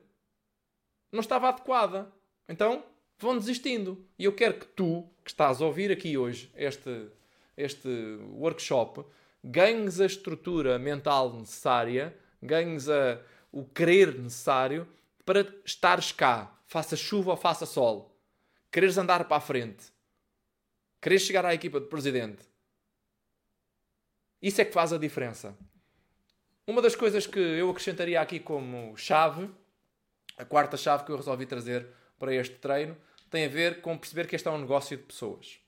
[1.12, 2.10] não estava adequada.
[2.48, 2.84] Então,
[3.18, 4.04] vão desistindo.
[4.18, 7.08] E eu quero que tu, que estás a ouvir aqui hoje este,
[7.56, 7.88] este
[8.32, 9.04] workshop,
[9.42, 14.86] ganhes a estrutura mental necessária, ganhes a, o querer necessário
[15.24, 18.16] para estares cá, faça chuva ou faça sol.
[18.70, 19.86] Quereres andar para a frente.
[21.00, 22.44] Quereres chegar à equipa de presidente.
[24.40, 25.56] Isso é que faz a diferença.
[26.66, 29.50] Uma das coisas que eu acrescentaria aqui como chave,
[30.36, 31.86] a quarta chave que eu resolvi trazer
[32.18, 32.96] para este treino,
[33.30, 35.58] tem a ver com perceber que este é um negócio de pessoas.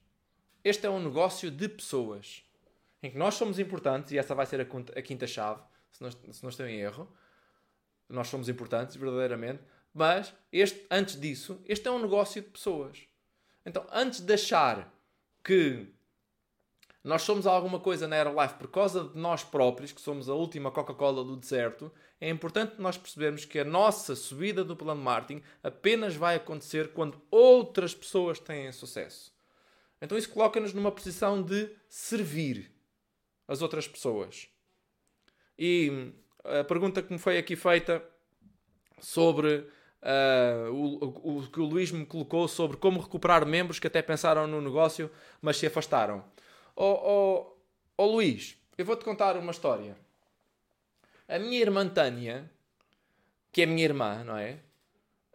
[0.64, 2.44] Este é um negócio de pessoas.
[3.02, 5.60] Em que nós somos importantes, e essa vai ser a quinta chave,
[5.90, 7.12] se não, se não estou em erro.
[8.08, 9.62] Nós somos importantes, verdadeiramente.
[9.92, 13.02] Mas, este, antes disso, este é um negócio de pessoas.
[13.66, 14.92] Então, antes de achar
[15.42, 15.88] que
[17.04, 20.70] nós somos alguma coisa na Aerolife por causa de nós próprios, que somos a última
[20.70, 26.14] Coca-Cola do deserto, é importante nós percebermos que a nossa subida do plano marketing apenas
[26.14, 29.32] vai acontecer quando outras pessoas têm sucesso.
[30.00, 32.71] Então isso coloca-nos numa posição de servir
[33.52, 34.48] as outras pessoas.
[35.58, 36.12] E
[36.44, 38.02] a pergunta que me foi aqui feita
[38.98, 39.66] sobre
[40.02, 44.46] uh, o, o, que o Luís me colocou sobre como recuperar membros que até pensaram
[44.46, 45.10] no negócio,
[45.40, 46.24] mas se afastaram.
[46.74, 47.56] Oh, oh,
[47.98, 49.96] oh Luís, eu vou-te contar uma história.
[51.28, 52.50] A minha irmã Tânia,
[53.52, 54.58] que é minha irmã, não é?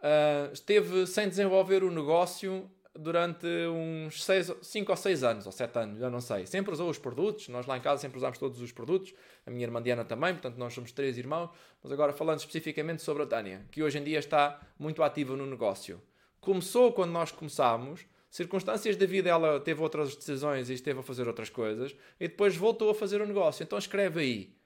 [0.00, 4.26] Uh, esteve sem desenvolver o negócio durante uns
[4.62, 6.46] 5 ou 6 anos, ou 7 anos, já não sei.
[6.46, 9.14] Sempre usou os produtos, nós lá em casa sempre usamos todos os produtos,
[9.46, 11.50] a minha irmã Diana também, portanto nós somos três irmãos,
[11.82, 15.46] mas agora falando especificamente sobre a Tânia, que hoje em dia está muito ativa no
[15.46, 16.02] negócio.
[16.40, 21.28] Começou quando nós começámos, circunstâncias da vida ela teve outras decisões e esteve a fazer
[21.28, 23.62] outras coisas, e depois voltou a fazer o negócio.
[23.62, 24.56] Então escreve aí,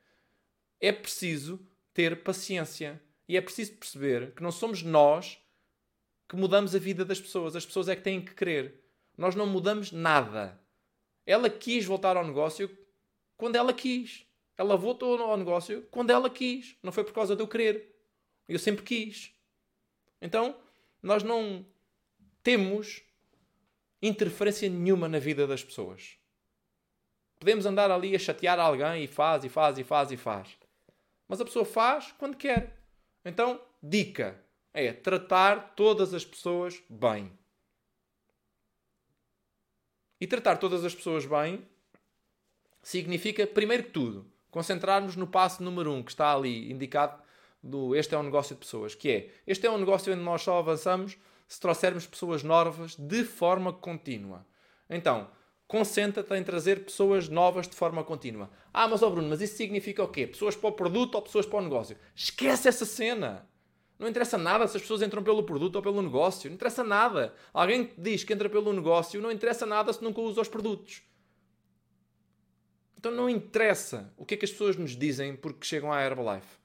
[0.80, 1.60] é preciso
[1.92, 3.00] ter paciência.
[3.28, 5.38] E é preciso perceber que não somos nós
[6.32, 7.54] que mudamos a vida das pessoas.
[7.54, 8.82] As pessoas é que têm que querer.
[9.18, 10.58] Nós não mudamos nada.
[11.26, 12.74] Ela quis voltar ao negócio
[13.36, 14.26] quando ela quis.
[14.56, 16.74] Ela voltou ao negócio quando ela quis.
[16.82, 17.94] Não foi por causa eu querer.
[18.48, 19.34] Eu sempre quis.
[20.22, 20.56] Então,
[21.02, 21.66] nós não
[22.42, 23.02] temos
[24.00, 26.16] interferência nenhuma na vida das pessoas.
[27.38, 30.48] Podemos andar ali a chatear alguém e faz, e faz, e faz, e faz.
[31.28, 32.82] Mas a pessoa faz quando quer.
[33.22, 34.41] Então, dica
[34.72, 37.30] é tratar todas as pessoas bem.
[40.20, 41.66] E tratar todas as pessoas bem
[42.82, 47.20] significa, primeiro que tudo, concentrarmos no passo número um que está ali indicado
[47.62, 50.42] do este é um negócio de pessoas, que é este é um negócio onde nós
[50.42, 51.16] só avançamos
[51.46, 54.46] se trouxermos pessoas novas de forma contínua.
[54.88, 55.30] Então,
[55.68, 58.50] concentra-te em trazer pessoas novas de forma contínua.
[58.72, 60.26] Ah, mas ó oh Bruno, mas isso significa o quê?
[60.26, 61.96] Pessoas para o produto ou pessoas para o negócio?
[62.14, 63.48] Esquece essa cena!
[63.98, 66.50] Não interessa nada se as pessoas entram pelo produto ou pelo negócio.
[66.50, 67.34] Não interessa nada.
[67.52, 71.02] Alguém que diz que entra pelo negócio, não interessa nada se nunca usa os produtos.
[72.96, 76.56] Então não interessa o que é que as pessoas nos dizem porque chegam à Herbalife.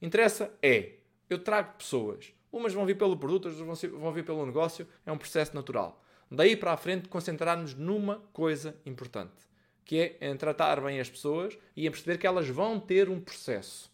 [0.00, 0.94] Interessa é,
[1.28, 2.32] eu trago pessoas.
[2.52, 4.86] Umas vão vir pelo produto, outras vão vir pelo negócio.
[5.04, 6.02] É um processo natural.
[6.30, 9.46] Daí para a frente, concentrar-nos numa coisa importante,
[9.84, 13.20] que é em tratar bem as pessoas e em perceber que elas vão ter um
[13.20, 13.90] processo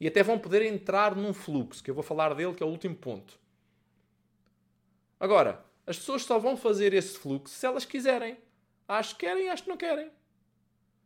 [0.00, 2.70] e até vão poder entrar num fluxo, que eu vou falar dele, que é o
[2.70, 3.38] último ponto.
[5.20, 8.38] Agora, as pessoas só vão fazer esse fluxo se elas quiserem.
[8.88, 10.10] Acho que querem, acho que não querem.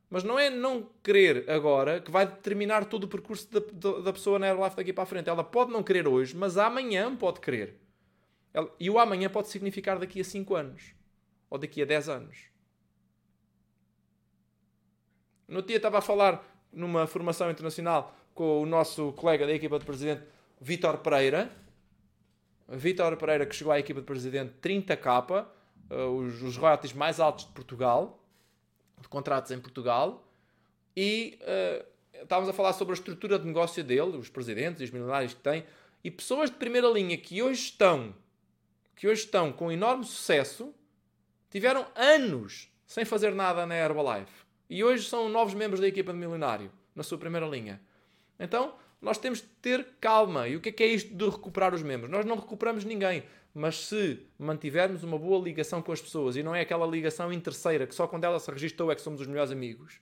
[0.09, 4.13] Mas não é não querer agora que vai determinar todo o percurso da, da, da
[4.13, 5.29] pessoa na Herbalife daqui para a frente.
[5.29, 7.81] Ela pode não querer hoje, mas amanhã pode querer.
[8.53, 10.95] Ela, e o amanhã pode significar daqui a 5 anos.
[11.51, 12.39] Ou daqui a 10 anos.
[15.49, 19.85] No dia estava a falar numa formação internacional com o nosso colega da equipa de
[19.85, 20.23] presidente,
[20.61, 21.51] Vítor Pereira.
[22.69, 25.47] Vítor Pereira, que chegou à equipa de presidente 30k,
[25.91, 28.23] uh, os, os royalties mais altos de Portugal,
[29.01, 30.27] de contratos em Portugal.
[30.97, 31.87] E uh,
[32.23, 35.41] estávamos a falar sobre a estrutura de negócio dele, os presidentes e os milionários que
[35.41, 35.65] tem,
[36.03, 38.15] e pessoas de primeira linha que hoje estão,
[38.97, 40.75] que hoje estão com enorme sucesso,
[41.51, 44.45] tiveram anos sem fazer nada na Herbalife.
[44.69, 47.81] E hoje são novos membros da equipa de milionário, na sua primeira linha.
[48.45, 50.47] Então, nós temos de ter calma.
[50.47, 52.11] E o que é que é isto de recuperar os membros?
[52.11, 53.25] Nós não recuperamos ninguém,
[53.55, 57.87] mas se mantivermos uma boa ligação com as pessoas e não é aquela ligação interesseira
[57.87, 59.99] que só quando ela se registrou é que somos os melhores amigos.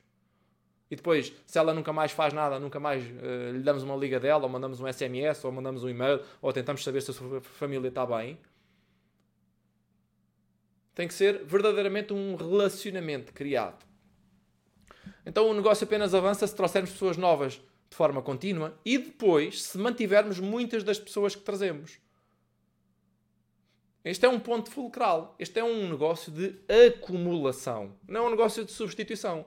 [0.91, 4.21] E depois, se ela nunca mais faz nada, nunca mais uh, lhe damos uma liga
[4.21, 7.41] dela, ou mandamos um SMS, ou mandamos um e-mail, ou tentamos saber se a sua
[7.41, 8.39] família está bem.
[10.95, 13.87] Tem que ser verdadeiramente um relacionamento criado.
[15.25, 17.61] Então o negócio apenas avança se trouxermos pessoas novas
[17.93, 21.99] de forma contínua e depois se mantivermos muitas das pessoas que trazemos.
[24.03, 25.37] Este é um ponto fulcral.
[25.39, 29.45] Este é um negócio de acumulação, não é um negócio de substituição.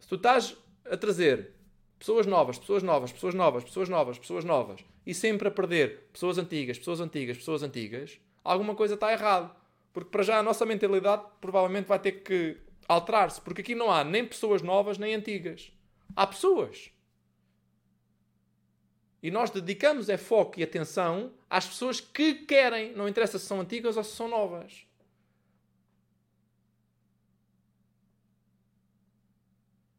[0.00, 1.52] Se tu estás a trazer
[2.00, 6.36] pessoas novas, pessoas novas, pessoas novas, pessoas novas, pessoas novas e sempre a perder pessoas
[6.36, 9.54] antigas, pessoas antigas, pessoas antigas, alguma coisa está errado.
[9.92, 12.56] Porque para já a nossa mentalidade provavelmente vai ter que
[12.88, 15.70] alterar-se, porque aqui não há nem pessoas novas nem antigas.
[16.14, 16.90] Há pessoas.
[19.22, 22.92] E nós dedicamos é foco e atenção às pessoas que querem.
[22.94, 24.84] Não interessa se são antigas ou se são novas.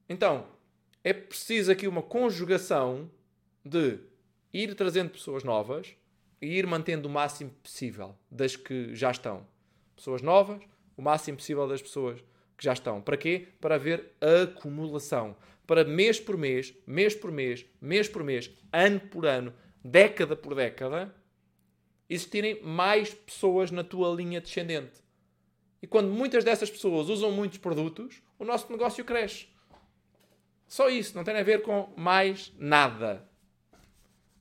[0.10, 0.46] Então,
[1.04, 3.10] é preciso aqui uma conjugação
[3.64, 4.00] de
[4.54, 5.96] ir trazendo pessoas novas
[6.42, 9.48] e ir mantendo o máximo possível das que já estão.
[9.96, 10.62] Pessoas novas,
[10.98, 12.22] o máximo possível das pessoas
[12.58, 13.02] que já estão.
[13.02, 13.48] Para quê?
[13.60, 15.36] Para haver acumulação
[15.66, 20.56] para mês por mês, mês por mês, mês por mês, ano por ano, década por
[20.56, 21.14] década,
[22.10, 25.02] existirem mais pessoas na tua linha descendente.
[25.82, 29.48] E quando muitas dessas pessoas usam muitos produtos, o nosso negócio cresce.
[30.68, 33.28] Só isso, não tem a ver com mais nada.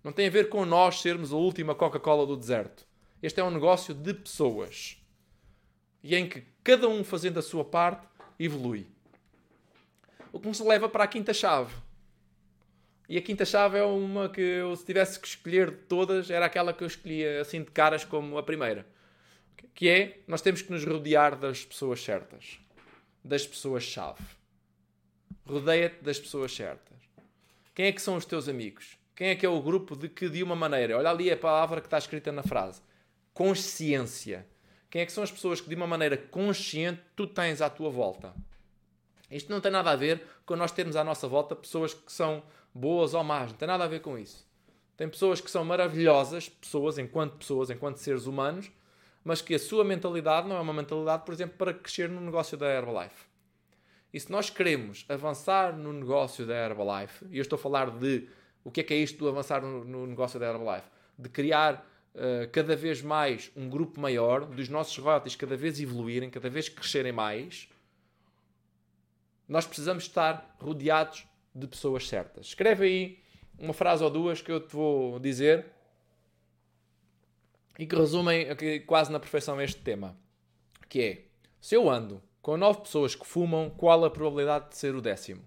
[0.02, 2.86] Não tem a ver com nós sermos a última Coca-Cola do deserto.
[3.22, 5.01] Este é um negócio de pessoas.
[6.02, 8.06] E em que cada um fazendo a sua parte
[8.38, 8.86] evolui.
[10.32, 11.74] O que nos leva para a quinta chave.
[13.08, 16.46] E a quinta chave é uma que eu, se tivesse que escolher de todas, era
[16.46, 18.86] aquela que eu escolhia assim de caras como a primeira.
[19.74, 22.58] Que é, nós temos que nos rodear das pessoas certas.
[23.22, 24.22] Das pessoas-chave.
[25.46, 26.96] Rodeia-te das pessoas certas.
[27.74, 28.98] Quem é que são os teus amigos?
[29.14, 31.80] Quem é que é o grupo de que, de uma maneira, olha ali a palavra
[31.80, 32.80] que está escrita na frase,
[33.32, 34.46] consciência.
[34.92, 37.88] Quem é que são as pessoas que, de uma maneira consciente, tu tens à tua
[37.88, 38.34] volta?
[39.30, 42.42] Isto não tem nada a ver com nós termos à nossa volta pessoas que são
[42.74, 43.52] boas ou más.
[43.52, 44.46] Não tem nada a ver com isso.
[44.94, 48.70] Tem pessoas que são maravilhosas, pessoas enquanto pessoas, enquanto seres humanos,
[49.24, 52.58] mas que a sua mentalidade não é uma mentalidade, por exemplo, para crescer no negócio
[52.58, 53.24] da Herbalife.
[54.12, 58.28] E se nós queremos avançar no negócio da Herbalife, e eu estou a falar de
[58.62, 60.88] o que é que é isto do avançar no, no negócio da Herbalife,
[61.18, 61.82] de criar
[62.14, 66.68] uh, cada vez mais um grupo maior, dos nossos royalties cada vez evoluírem, cada vez
[66.68, 67.68] crescerem mais,
[69.48, 72.46] nós precisamos estar rodeados de pessoas certas.
[72.46, 73.18] Escreve aí
[73.58, 75.66] uma frase ou duas que eu te vou dizer
[77.78, 78.46] e que resumem
[78.86, 80.16] quase na perfeição este tema.
[80.88, 81.24] Que é,
[81.60, 85.42] se eu ando com nove pessoas que fumam, qual a probabilidade de ser o décimo?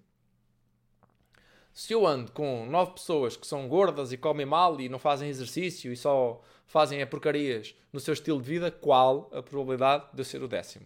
[1.74, 5.28] Se eu ando com nove pessoas que são gordas e comem mal e não fazem
[5.28, 10.22] exercício e só fazem a porcarias no seu estilo de vida, qual a probabilidade de
[10.22, 10.86] eu ser o décimo?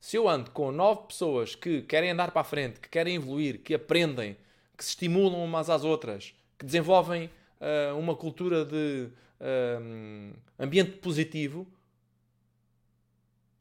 [0.00, 3.60] Se eu ando com nove pessoas que querem andar para a frente, que querem evoluir,
[3.60, 4.36] que aprendem,
[4.76, 9.08] que se estimulam umas às outras, que desenvolvem uh, uma cultura de
[9.40, 11.66] uh, ambiente positivo,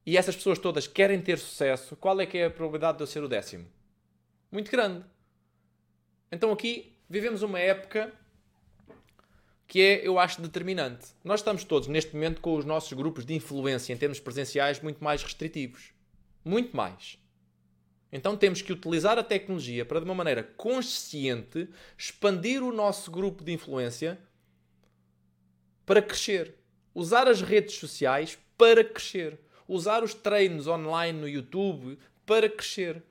[0.05, 3.07] e essas pessoas todas querem ter sucesso, qual é que é a probabilidade de eu
[3.07, 3.65] ser o décimo?
[4.51, 5.03] Muito grande.
[6.31, 8.13] Então aqui vivemos uma época
[9.67, 11.07] que é, eu acho, determinante.
[11.23, 15.03] Nós estamos todos, neste momento, com os nossos grupos de influência em termos presenciais muito
[15.03, 15.91] mais restritivos.
[16.43, 17.17] Muito mais.
[18.11, 23.43] Então temos que utilizar a tecnologia para, de uma maneira consciente, expandir o nosso grupo
[23.43, 24.19] de influência
[25.85, 26.55] para crescer.
[26.93, 33.03] Usar as redes sociais para crescer usar os treinos online no YouTube para crescer.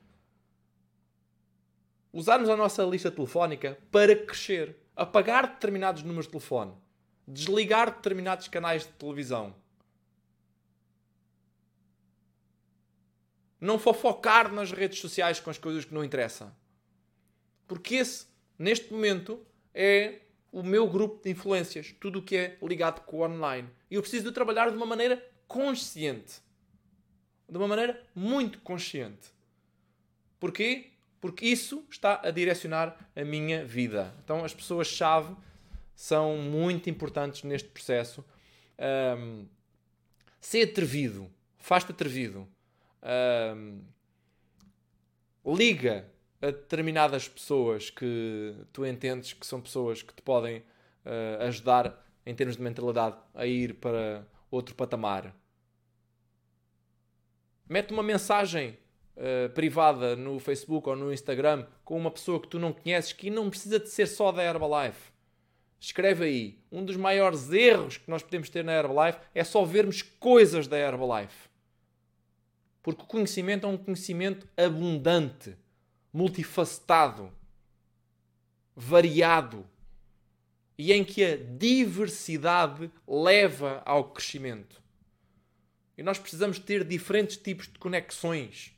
[2.12, 4.76] Usarmos a nossa lista telefónica para crescer.
[4.96, 6.72] Apagar determinados números de telefone.
[7.26, 9.54] Desligar determinados canais de televisão.
[13.60, 16.54] Não fofocar nas redes sociais com as coisas que não interessam.
[17.66, 18.26] Porque esse,
[18.58, 20.20] neste momento, é
[20.52, 21.94] o meu grupo de influências.
[21.98, 23.68] Tudo o que é ligado com o online.
[23.90, 26.40] E eu preciso de trabalhar de uma maneira consciente.
[27.48, 29.32] De uma maneira muito consciente.
[30.38, 30.93] Porquê?
[31.24, 34.14] Porque isso está a direcionar a minha vida.
[34.22, 35.34] Então, as pessoas-chave
[35.94, 38.22] são muito importantes neste processo.
[39.18, 39.46] Um,
[40.38, 41.30] ser atrevido.
[41.56, 42.46] Faz-te atrevido.
[43.56, 43.80] Um,
[45.56, 46.06] liga
[46.42, 52.34] a determinadas pessoas que tu entendes que são pessoas que te podem uh, ajudar em
[52.34, 55.34] termos de mentalidade a ir para outro patamar
[57.68, 58.78] mete uma mensagem
[59.16, 63.30] uh, privada no Facebook ou no Instagram com uma pessoa que tu não conheces que
[63.30, 65.12] não precisa de ser só da Herbalife.
[65.80, 66.58] Escreve aí.
[66.72, 70.78] Um dos maiores erros que nós podemos ter na Herbalife é só vermos coisas da
[70.78, 71.48] Herbalife.
[72.82, 75.56] Porque o conhecimento é um conhecimento abundante,
[76.12, 77.32] multifacetado,
[78.74, 79.66] variado
[80.76, 84.82] e em que a diversidade leva ao crescimento.
[85.96, 88.73] E nós precisamos ter diferentes tipos de conexões.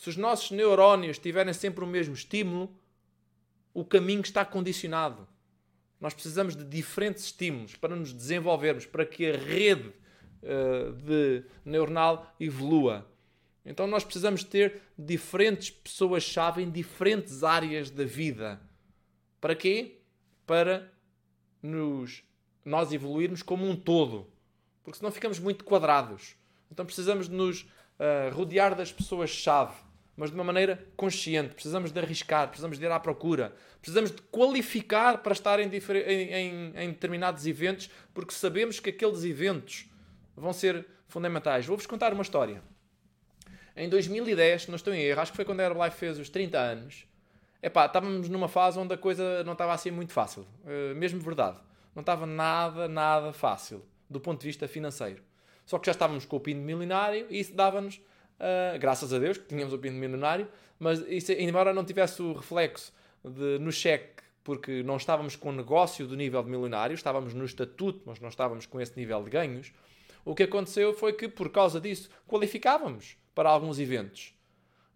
[0.00, 2.74] Se os nossos neurónios tiverem sempre o mesmo estímulo,
[3.74, 5.28] o caminho está condicionado.
[6.00, 9.92] Nós precisamos de diferentes estímulos para nos desenvolvermos, para que a rede
[10.42, 13.06] uh, de neuronal evolua.
[13.62, 18.58] Então nós precisamos ter diferentes pessoas-chave em diferentes áreas da vida.
[19.38, 19.98] Para quê?
[20.46, 20.90] Para
[21.62, 22.24] nos,
[22.64, 24.26] nós evoluirmos como um todo
[24.82, 26.34] porque senão ficamos muito quadrados.
[26.70, 29.74] Então precisamos de nos uh, rodear das pessoas-chave,
[30.16, 31.54] mas de uma maneira consciente.
[31.54, 36.32] Precisamos de arriscar, precisamos de ir à procura, precisamos de qualificar para estar em, em,
[36.32, 39.88] em, em determinados eventos, porque sabemos que aqueles eventos
[40.36, 41.66] vão ser fundamentais.
[41.66, 42.62] Vou-vos contar uma história.
[43.76, 46.58] Em 2010, não estou em erro, acho que foi quando a Herbalife fez os 30
[46.58, 47.06] anos.
[47.62, 50.46] Epá, estávamos numa fase onde a coisa não estava assim muito fácil.
[50.64, 51.58] Uh, mesmo verdade.
[51.94, 55.22] Não estava nada, nada fácil do ponto de vista financeiro.
[55.66, 58.00] Só que já estávamos com o PIN milionário e isso dava-nos,
[58.40, 62.32] uh, graças a Deus, que tínhamos o PIN milionário, mas isso, embora não tivesse o
[62.32, 67.34] reflexo de, no cheque, porque não estávamos com o negócio do nível de milionário, estávamos
[67.34, 69.72] no estatuto, mas não estávamos com esse nível de ganhos,
[70.24, 74.34] o que aconteceu foi que, por causa disso, qualificávamos para alguns eventos.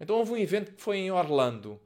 [0.00, 1.80] Então houve um evento que foi em Orlando,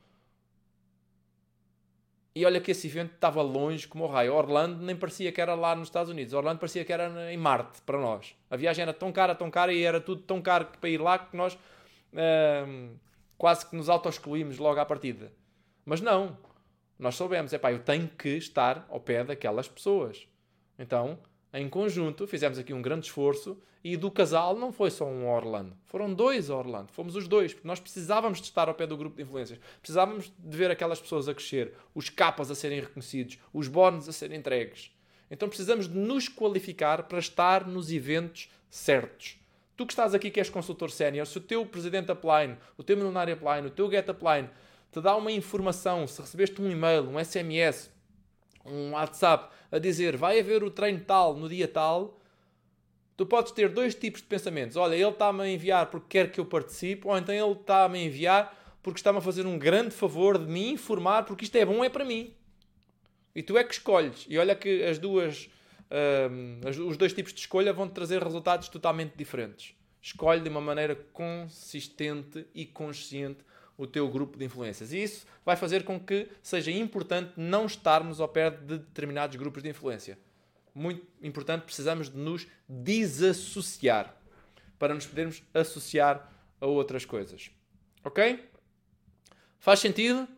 [2.39, 4.33] e olha que esse evento estava longe como o raio.
[4.33, 6.33] Orlando nem parecia que era lá nos Estados Unidos.
[6.33, 8.33] Orlando parecia que era em Marte para nós.
[8.49, 11.19] A viagem era tão cara, tão cara e era tudo tão caro para ir lá
[11.19, 12.97] que nós uh,
[13.37, 15.33] quase que nos auto-excluímos logo à partida.
[15.85, 16.39] Mas não.
[16.97, 20.29] Nós soubemos, é pá, eu tenho que estar ao pé daquelas pessoas.
[20.79, 21.19] Então,
[21.53, 25.77] em conjunto, fizemos aqui um grande esforço e do casal não foi só um Orlando,
[25.87, 29.17] foram dois Orlando, fomos os dois, porque nós precisávamos de estar ao pé do grupo
[29.17, 33.69] de influências, precisávamos de ver aquelas pessoas a crescer, os capas a serem reconhecidos, os
[33.69, 34.91] bónus a serem entregues.
[35.31, 39.39] Então precisamos de nos qualificar para estar nos eventos certos.
[39.77, 42.97] Tu que estás aqui que és consultor sénior, se o teu presidente upline, o teu
[42.97, 44.51] milionário upline, o teu get upline
[44.91, 47.91] te dá uma informação, se recebeste um e-mail, um SMS,
[48.65, 52.19] um WhatsApp a dizer vai haver o treino tal no dia tal,
[53.17, 54.77] tu podes ter dois tipos de pensamentos.
[54.77, 58.03] Olha, ele está-me a enviar porque quer que eu participe, ou então ele está-me a
[58.03, 61.85] enviar porque está-me a fazer um grande favor de me informar, porque isto é bom,
[61.85, 62.33] é para mim.
[63.35, 64.25] E tu é que escolhes.
[64.29, 65.51] E olha que as duas,
[66.31, 69.75] um, os dois tipos de escolha vão trazer resultados totalmente diferentes.
[70.01, 73.41] Escolhe de uma maneira consistente e consciente
[73.79, 74.93] o teu grupo de influências.
[74.93, 79.63] E isso vai fazer com que seja importante não estarmos ao pé de determinados grupos
[79.63, 80.19] de influência.
[80.75, 84.15] Muito importante, precisamos de nos desassociar
[84.79, 87.51] para nos podermos associar a outras coisas.
[88.05, 88.51] Ok?
[89.59, 90.29] Faz sentido?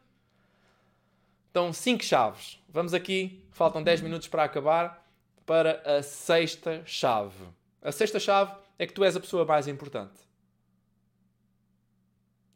[1.50, 2.62] Então, 5 chaves.
[2.68, 5.06] Vamos aqui, faltam 10 minutos para acabar,
[5.44, 7.44] para a sexta chave.
[7.82, 10.29] A sexta chave é que tu és a pessoa mais importante.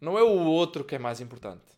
[0.01, 1.75] Não é o outro que é mais importante.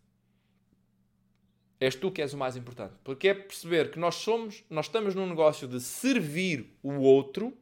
[1.78, 2.94] És tu que és o mais importante.
[3.04, 7.56] Porque é perceber que nós somos, nós estamos num negócio de servir o outro,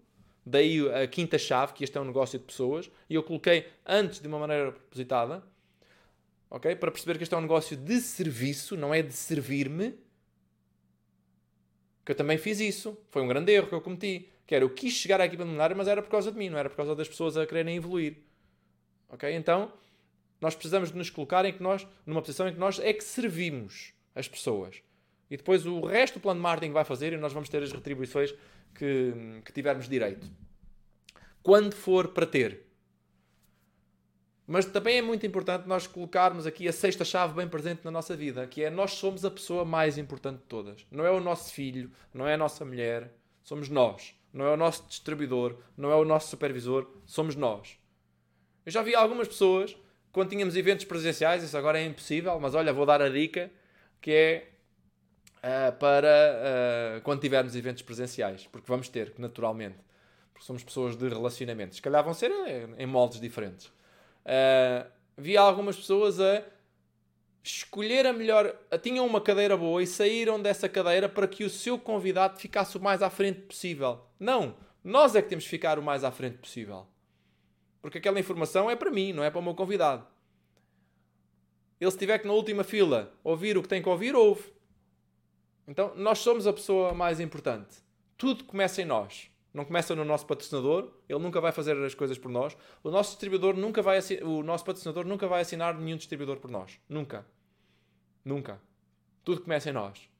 [0.46, 4.20] daí a quinta chave, que este é um negócio de pessoas, e eu coloquei antes
[4.20, 5.42] de uma maneira propositada,
[6.48, 6.76] ok?
[6.76, 9.98] Para perceber que este é um negócio de serviço, não é de servir-me.
[12.04, 12.96] Que eu também fiz isso.
[13.10, 14.28] Foi um grande erro que eu cometi.
[14.46, 16.58] Que era, eu quis chegar à equipa luminária, mas era por causa de mim, não
[16.58, 18.18] era por causa das pessoas a quererem evoluir.
[19.08, 19.34] Ok?
[19.34, 19.72] Então,
[20.40, 23.04] nós precisamos de nos colocar em que nós, numa posição em que nós é que
[23.04, 24.82] servimos as pessoas.
[25.30, 27.72] E depois o resto do plano de marketing vai fazer e nós vamos ter as
[27.72, 28.34] retribuições
[28.74, 30.30] que, que tivermos direito.
[31.42, 32.66] Quando for para ter.
[34.46, 38.14] Mas também é muito importante nós colocarmos aqui a sexta chave bem presente na nossa
[38.14, 40.86] vida, que é nós somos a pessoa mais importante de todas.
[40.90, 43.10] Não é o nosso filho, não é a nossa mulher,
[43.42, 44.14] somos nós.
[44.34, 47.78] Não é o nosso distribuidor, não é o nosso supervisor, somos nós.
[48.66, 49.76] Eu já vi algumas pessoas,
[50.14, 53.50] quando tínhamos eventos presenciais, isso agora é impossível, mas olha, vou dar a dica,
[54.00, 54.48] que é
[55.38, 59.76] uh, para uh, quando tivermos eventos presenciais, porque vamos ter, naturalmente,
[60.32, 61.74] porque somos pessoas de relacionamento.
[61.74, 63.66] Se calhar vão ser em, em moldes diferentes.
[63.66, 64.88] Uh,
[65.18, 66.44] vi algumas pessoas a
[67.42, 68.54] escolher a melhor.
[68.80, 72.80] Tinham uma cadeira boa e saíram dessa cadeira para que o seu convidado ficasse o
[72.80, 74.00] mais à frente possível.
[74.20, 74.54] Não!
[74.84, 76.86] Nós é que temos que ficar o mais à frente possível.
[77.84, 80.06] Porque aquela informação é para mim, não é para o meu convidado.
[81.78, 84.54] Ele, se tiver que na última fila ouvir o que tem que ouvir, ouve.
[85.68, 87.76] Então, nós somos a pessoa mais importante.
[88.16, 92.18] Tudo começa em nós não começa no nosso patrocinador, ele nunca vai fazer as coisas
[92.18, 92.56] por nós.
[92.82, 96.80] O nosso distribuidor nunca vai o nosso patrocinador nunca vai assinar nenhum distribuidor por nós.
[96.88, 97.24] Nunca.
[98.24, 98.58] Nunca.
[99.22, 100.10] Tudo começa em nós.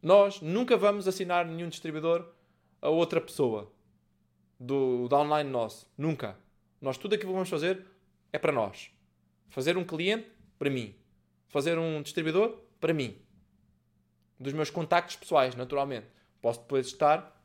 [0.00, 2.28] Nós nunca vamos assinar nenhum distribuidor
[2.82, 3.72] a outra pessoa
[4.58, 5.86] do downline nosso.
[5.96, 6.36] Nunca.
[6.80, 7.84] Nós tudo aquilo que vamos fazer
[8.32, 8.90] é para nós.
[9.48, 10.28] Fazer um cliente
[10.58, 10.94] para mim.
[11.48, 13.16] Fazer um distribuidor para mim.
[14.38, 16.06] Dos meus contactos pessoais, naturalmente.
[16.40, 17.36] Posso depois estar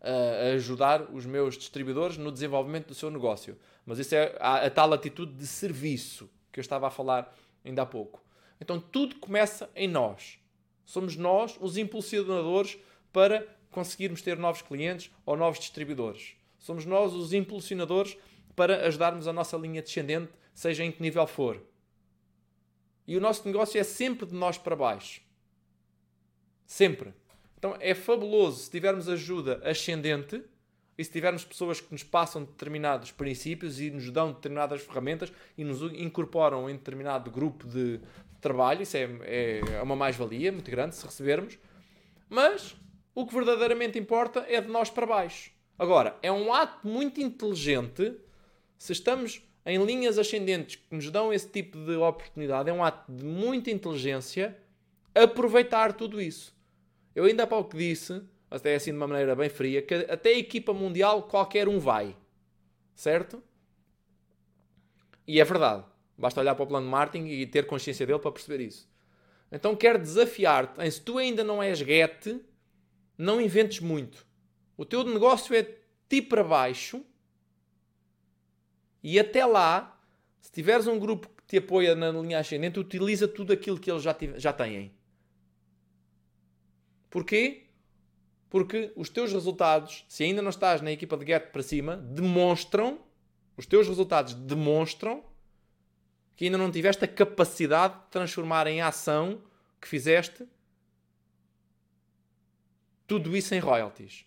[0.00, 3.58] a ajudar os meus distribuidores no desenvolvimento do seu negócio.
[3.84, 7.34] Mas isso é a, a, tal atitude de serviço que eu estava a falar
[7.64, 8.22] ainda há pouco.
[8.60, 10.38] Então tudo começa em nós.
[10.84, 12.78] Somos nós os impulsionadores
[13.12, 16.34] para conseguirmos ter novos clientes ou novos distribuidores.
[16.58, 18.16] Somos nós os impulsionadores
[18.56, 21.62] para ajudarmos a nossa linha descendente, seja em que nível for.
[23.06, 25.22] E o nosso negócio é sempre de nós para baixo.
[26.66, 27.14] Sempre.
[27.56, 30.44] Então é fabuloso se tivermos ajuda ascendente
[30.96, 35.64] e se tivermos pessoas que nos passam determinados princípios e nos dão determinadas ferramentas e
[35.64, 38.00] nos incorporam em determinado grupo de
[38.40, 41.58] trabalho, isso é, é uma mais-valia muito grande se recebermos.
[42.28, 42.76] Mas
[43.18, 45.50] o que verdadeiramente importa é de nós para baixo.
[45.76, 48.14] Agora, é um ato muito inteligente
[48.78, 53.10] se estamos em linhas ascendentes que nos dão esse tipo de oportunidade, é um ato
[53.10, 54.56] de muita inteligência
[55.12, 56.56] aproveitar tudo isso.
[57.12, 60.38] Eu ainda há pouco disse, até assim de uma maneira bem fria, que até a
[60.38, 62.14] equipa mundial qualquer um vai.
[62.94, 63.42] Certo?
[65.26, 65.84] E é verdade.
[66.16, 68.88] Basta olhar para o plano de marketing e ter consciência dele para perceber isso.
[69.50, 72.38] Então quero desafiar-te se tu ainda não és get,
[73.18, 74.24] não inventes muito.
[74.76, 75.68] O teu negócio é
[76.08, 77.04] ti para baixo
[79.02, 80.00] e até lá,
[80.40, 84.02] se tiveres um grupo que te apoia na linha ascendente, utiliza tudo aquilo que eles
[84.02, 84.92] já, já têm.
[87.10, 87.66] Porquê?
[88.48, 93.00] Porque os teus resultados, se ainda não estás na equipa de get para cima, demonstram,
[93.56, 95.24] os teus resultados demonstram
[96.36, 99.42] que ainda não tiveste a capacidade de transformar em ação
[99.80, 100.46] que fizeste
[103.08, 104.24] tudo isso em royalties.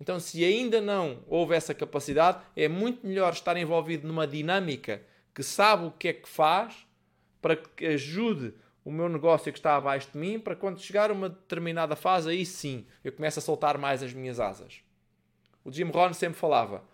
[0.00, 5.02] Então, se ainda não houve essa capacidade, é muito melhor estar envolvido numa dinâmica
[5.34, 6.86] que sabe o que é que faz
[7.40, 8.54] para que ajude
[8.84, 12.30] o meu negócio que está abaixo de mim, para quando chegar a uma determinada fase,
[12.30, 14.80] aí sim eu começo a soltar mais as minhas asas.
[15.64, 16.84] O Jim Rohn sempre falava: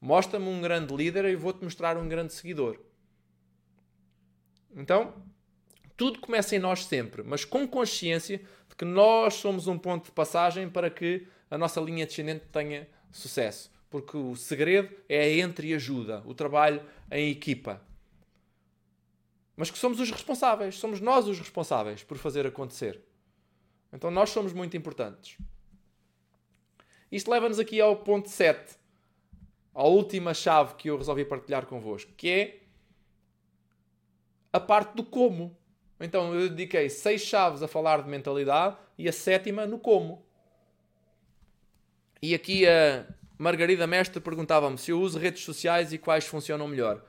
[0.00, 2.78] mostra-me um grande líder e vou-te mostrar um grande seguidor.
[4.74, 5.14] Então,
[5.96, 8.40] tudo começa em nós sempre, mas com consciência
[8.82, 13.70] que nós somos um ponto de passagem para que a nossa linha descendente tenha sucesso.
[13.88, 17.80] Porque o segredo é a entre e ajuda, o trabalho em equipa.
[19.56, 23.00] Mas que somos os responsáveis, somos nós os responsáveis por fazer acontecer.
[23.92, 25.38] Então nós somos muito importantes.
[27.12, 28.74] Isto leva-nos aqui ao ponto 7,
[29.72, 32.60] à última chave que eu resolvi partilhar convosco, que é
[34.52, 35.56] a parte do como.
[36.02, 40.26] Então eu dediquei seis chaves a falar de mentalidade e a sétima no como.
[42.20, 43.06] E aqui a
[43.38, 47.04] Margarida Mestre perguntava-me se eu uso redes sociais e quais funcionam melhor.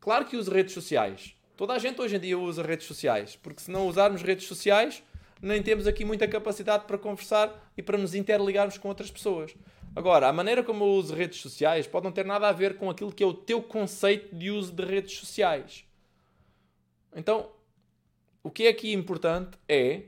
[0.00, 1.36] Claro que uso redes sociais.
[1.56, 5.02] Toda a gente hoje em dia usa redes sociais, porque se não usarmos redes sociais,
[5.42, 9.54] nem temos aqui muita capacidade para conversar e para nos interligarmos com outras pessoas.
[9.94, 12.88] Agora, a maneira como eu uso redes sociais pode não ter nada a ver com
[12.88, 15.84] aquilo que é o teu conceito de uso de redes sociais.
[17.14, 17.50] Então,
[18.42, 20.04] o que é aqui importante é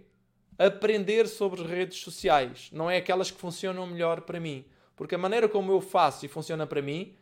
[0.58, 4.64] aprender sobre redes sociais, não é aquelas que funcionam melhor para mim.
[4.94, 7.14] Porque a maneira como eu faço e funciona para mim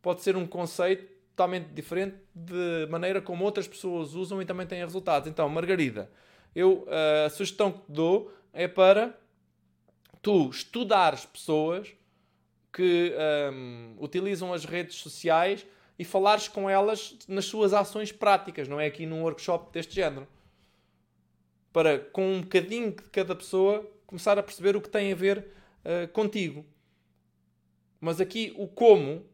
[0.00, 4.80] pode ser um conceito totalmente diferente de maneira como outras pessoas usam e também têm
[4.80, 5.28] resultados.
[5.28, 6.10] Então, Margarida,
[6.54, 9.18] eu, eh, a sugestão que te dou é para
[10.22, 11.88] tu estudares pessoas
[12.72, 15.66] que um, ehm, utilizam as redes sociais
[15.98, 20.26] e falares com elas nas suas ações práticas, não é aqui num workshop deste género.
[21.72, 25.46] Para, com um bocadinho de cada pessoa, começar a perceber o que tem a ver
[25.84, 26.64] uh, contigo.
[28.00, 29.24] Mas aqui o como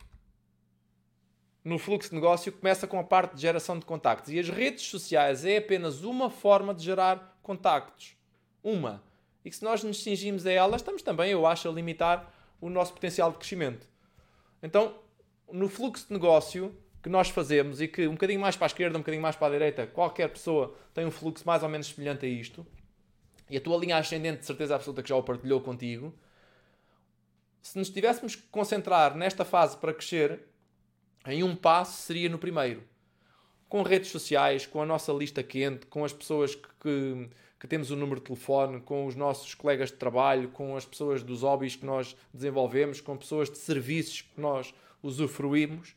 [1.64, 4.32] no fluxo de negócio começa com a parte de geração de contactos.
[4.32, 8.16] E as redes sociais é apenas uma forma de gerar contactos.
[8.62, 9.02] Uma.
[9.44, 12.70] E que se nós nos cingimos a elas, estamos também, eu acho, a limitar o
[12.70, 13.88] nosso potencial de crescimento.
[14.62, 14.94] Então,
[15.50, 16.76] no fluxo de negócio
[17.06, 19.46] que nós fazemos e que um bocadinho mais para a esquerda, um bocadinho mais para
[19.46, 22.66] a direita, qualquer pessoa tem um fluxo mais ou menos semelhante a isto,
[23.48, 26.12] e a tua linha ascendente de certeza absoluta que já o partilhou contigo,
[27.62, 30.48] se nos tivéssemos que concentrar nesta fase para crescer,
[31.28, 32.82] em um passo seria no primeiro.
[33.68, 37.30] Com redes sociais, com a nossa lista quente, com as pessoas que, que,
[37.60, 41.22] que, temos o número de telefone, com os nossos colegas de trabalho, com as pessoas
[41.22, 45.94] dos hobbies que nós desenvolvemos, com pessoas de serviços que nós usufruímos,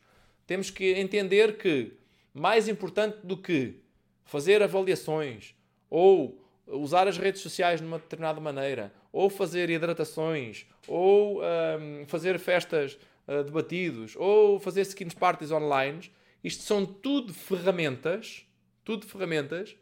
[0.50, 1.92] temos que entender que
[2.34, 3.76] mais importante do que
[4.24, 5.54] fazer avaliações
[5.88, 12.36] ou usar as redes sociais de uma determinada maneira, ou fazer hidratações, ou um, fazer
[12.40, 12.98] festas
[13.28, 16.10] uh, de batidos, ou fazer skins parties online,
[16.42, 18.44] isto são tudo ferramentas,
[18.84, 19.76] tudo ferramentas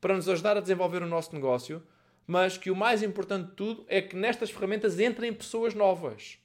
[0.00, 1.82] para nos ajudar a desenvolver o nosso negócio,
[2.26, 6.38] mas que o mais importante de tudo é que nestas ferramentas entrem pessoas novas.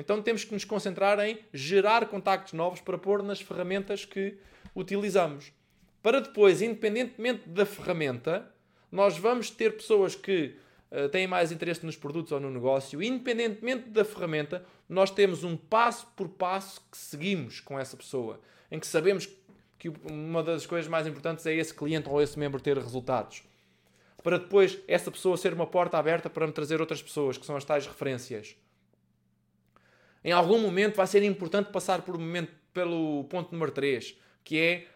[0.00, 4.38] Então temos que nos concentrar em gerar contactos novos para pôr nas ferramentas que
[4.74, 5.52] utilizamos.
[6.02, 8.50] Para depois, independentemente da ferramenta,
[8.90, 10.56] nós vamos ter pessoas que
[10.90, 15.54] uh, têm mais interesse nos produtos ou no negócio, independentemente da ferramenta, nós temos um
[15.54, 18.40] passo por passo que seguimos com essa pessoa,
[18.70, 19.28] em que sabemos
[19.78, 23.42] que uma das coisas mais importantes é esse cliente ou esse membro ter resultados.
[24.22, 27.54] Para depois essa pessoa ser uma porta aberta para me trazer outras pessoas, que são
[27.54, 28.56] as tais referências.
[30.22, 34.58] Em algum momento vai ser importante passar por um momento pelo ponto número 3, que
[34.58, 34.86] é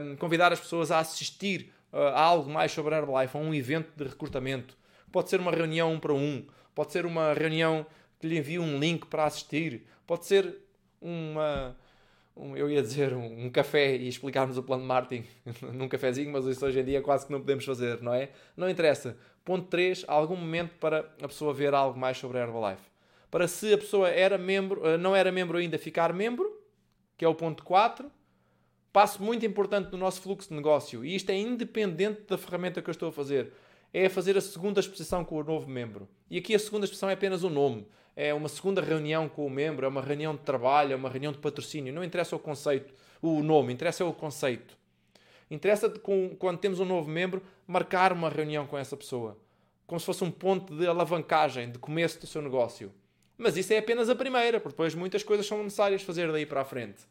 [0.00, 3.54] um, convidar as pessoas a assistir uh, a algo mais sobre a Herbalife, a um
[3.54, 4.76] evento de recrutamento.
[5.10, 7.84] Pode ser uma reunião um para um, pode ser uma reunião
[8.20, 10.56] que lhe envie um link para assistir, pode ser
[11.00, 11.76] uma.
[12.36, 15.26] Um, eu ia dizer um, um, café e explicarmos o plano de marketing
[15.74, 18.30] num cafezinho, mas isso hoje em dia quase que não podemos fazer, não é?
[18.56, 19.16] Não interessa.
[19.44, 22.87] Ponto 3, algum momento para a pessoa ver algo mais sobre a Herbalife.
[23.30, 26.60] Para se a pessoa era membro, eh, não era membro ainda, ficar membro,
[27.16, 28.10] que é o ponto 4.
[28.92, 32.88] Passo muito importante no nosso fluxo de negócio, e isto é independente da ferramenta que
[32.88, 33.52] eu estou a fazer
[33.92, 36.08] é fazer a segunda exposição com o novo membro.
[36.30, 37.86] E aqui a segunda exposição é apenas o nome.
[38.14, 41.32] É uma segunda reunião com o membro, é uma reunião de trabalho, é uma reunião
[41.32, 41.92] de patrocínio.
[41.92, 44.76] Não interessa o conceito, o nome, interessa o conceito.
[45.50, 45.88] Interessa,
[46.38, 49.38] quando temos um novo membro, marcar uma reunião com essa pessoa.
[49.86, 52.92] Como se fosse um ponto de alavancagem, de começo do seu negócio.
[53.38, 56.60] Mas isso é apenas a primeira, porque depois muitas coisas são necessárias fazer daí para
[56.60, 57.02] a frente.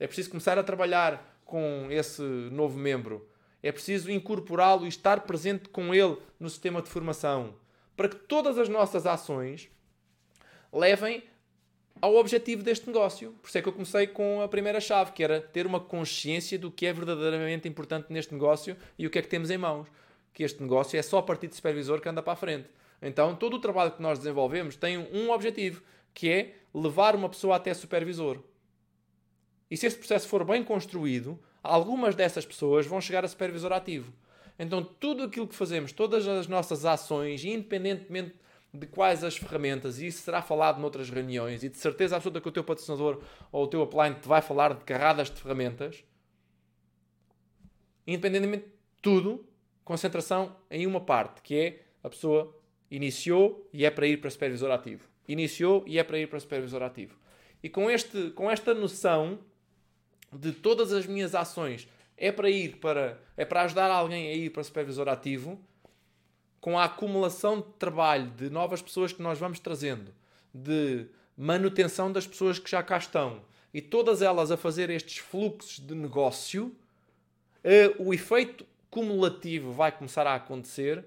[0.00, 3.28] É preciso começar a trabalhar com esse novo membro
[3.64, 7.54] é preciso incorporá-lo e estar presente com ele no sistema de formação,
[7.96, 9.70] para que todas as nossas ações
[10.70, 11.22] levem
[11.98, 13.32] ao objetivo deste negócio.
[13.40, 16.58] Por isso é que eu comecei com a primeira chave, que era ter uma consciência
[16.58, 19.88] do que é verdadeiramente importante neste negócio e o que é que temos em mãos.
[20.34, 22.68] Que este negócio é só a partir de supervisor que anda para a frente.
[23.06, 25.82] Então, todo o trabalho que nós desenvolvemos tem um objetivo,
[26.14, 28.42] que é levar uma pessoa até supervisor.
[29.70, 34.10] E se esse processo for bem construído, algumas dessas pessoas vão chegar a supervisor ativo.
[34.58, 38.36] Então, tudo aquilo que fazemos, todas as nossas ações, independentemente
[38.72, 42.48] de quais as ferramentas, e isso será falado noutras reuniões, e de certeza absoluta que
[42.48, 43.20] o teu patrocinador
[43.52, 46.02] ou o teu upline te vai falar de carradas de ferramentas,
[48.06, 49.46] independentemente de tudo,
[49.84, 52.63] concentração em uma parte, que é a pessoa
[52.94, 55.04] iniciou e é para ir para supervisor ativo.
[55.26, 57.16] Iniciou e é para ir para supervisor ativo.
[57.62, 59.38] E com, este, com esta noção
[60.32, 64.50] de todas as minhas ações é para ir para é para ajudar alguém a ir
[64.50, 65.60] para supervisor ativo,
[66.60, 70.14] com a acumulação de trabalho de novas pessoas que nós vamos trazendo,
[70.52, 73.42] de manutenção das pessoas que já cá estão
[73.72, 76.74] e todas elas a fazer estes fluxos de negócio,
[77.64, 81.04] eh, o efeito cumulativo vai começar a acontecer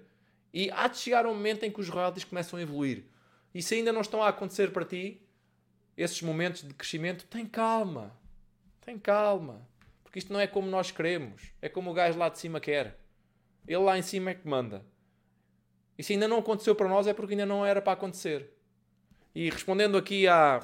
[0.57, 3.03] e há de chegar um momento em que os royalties começam a evoluir.
[3.53, 5.21] E se ainda não estão a acontecer para ti,
[5.95, 8.11] esses momentos de crescimento, tem calma.
[8.81, 9.61] Tem calma.
[10.03, 11.43] Porque isto não é como nós queremos.
[11.61, 12.97] É como o gajo lá de cima quer.
[13.67, 14.83] Ele lá em cima é que manda.
[15.95, 18.49] E se ainda não aconteceu para nós é porque ainda não era para acontecer.
[19.35, 20.59] E respondendo aqui a,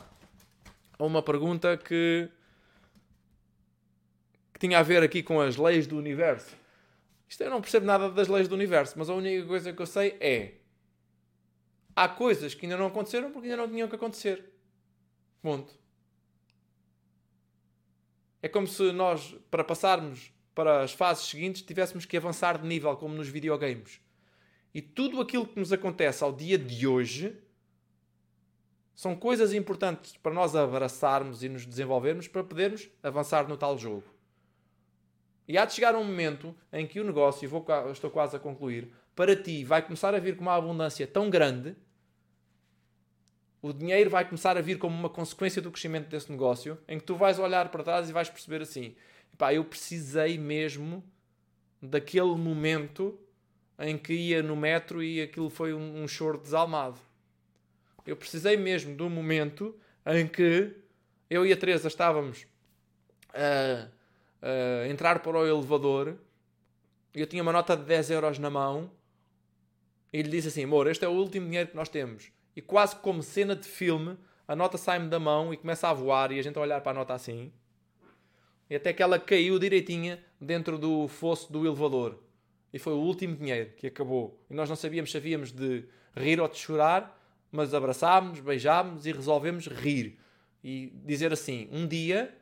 [0.97, 2.27] uma pergunta que,
[4.53, 6.62] que tinha a ver aqui com as leis do universo.
[7.27, 9.85] Isto eu não percebo nada das leis do universo, mas a única coisa que eu
[9.85, 10.55] sei é
[11.95, 14.51] há coisas que ainda não aconteceram porque ainda não tinham que acontecer.
[15.41, 15.73] Ponto.
[18.41, 22.95] É como se nós, para passarmos para as fases seguintes, tivéssemos que avançar de nível,
[22.95, 23.99] como nos videogames.
[24.73, 27.37] E tudo aquilo que nos acontece ao dia de hoje
[28.93, 34.12] são coisas importantes para nós abraçarmos e nos desenvolvermos para podermos avançar no tal jogo.
[35.47, 38.39] E há de chegar um momento em que o negócio, e vou, estou quase a
[38.39, 41.75] concluir, para ti vai começar a vir com uma abundância tão grande,
[43.61, 47.05] o dinheiro vai começar a vir como uma consequência do crescimento desse negócio, em que
[47.05, 48.95] tu vais olhar para trás e vais perceber assim:
[49.37, 51.03] pá, eu precisei mesmo
[51.81, 53.17] daquele momento
[53.79, 56.99] em que ia no metro e aquilo foi um, um choro desalmado.
[58.05, 59.75] Eu precisei mesmo um momento
[60.05, 60.75] em que
[61.29, 62.45] eu e a Teresa estávamos
[63.33, 63.87] a,
[64.43, 66.17] a entrar para o elevador
[67.13, 68.89] eu tinha uma nota de 10 euros na mão
[70.11, 72.31] e ele disse assim: Amor, este é o último dinheiro que nós temos.
[72.55, 74.17] E quase como cena de filme,
[74.47, 76.91] a nota sai-me da mão e começa a voar e a gente a olhar para
[76.91, 77.51] a nota assim.
[78.69, 82.19] E até que ela caiu direitinha dentro do fosso do elevador.
[82.71, 84.39] E foi o último dinheiro que acabou.
[84.49, 85.85] E nós não sabíamos se havíamos de
[86.15, 87.19] rir ou de chorar,
[87.51, 90.17] mas abraçámos, beijámos e resolvemos rir.
[90.63, 92.35] E dizer assim: um dia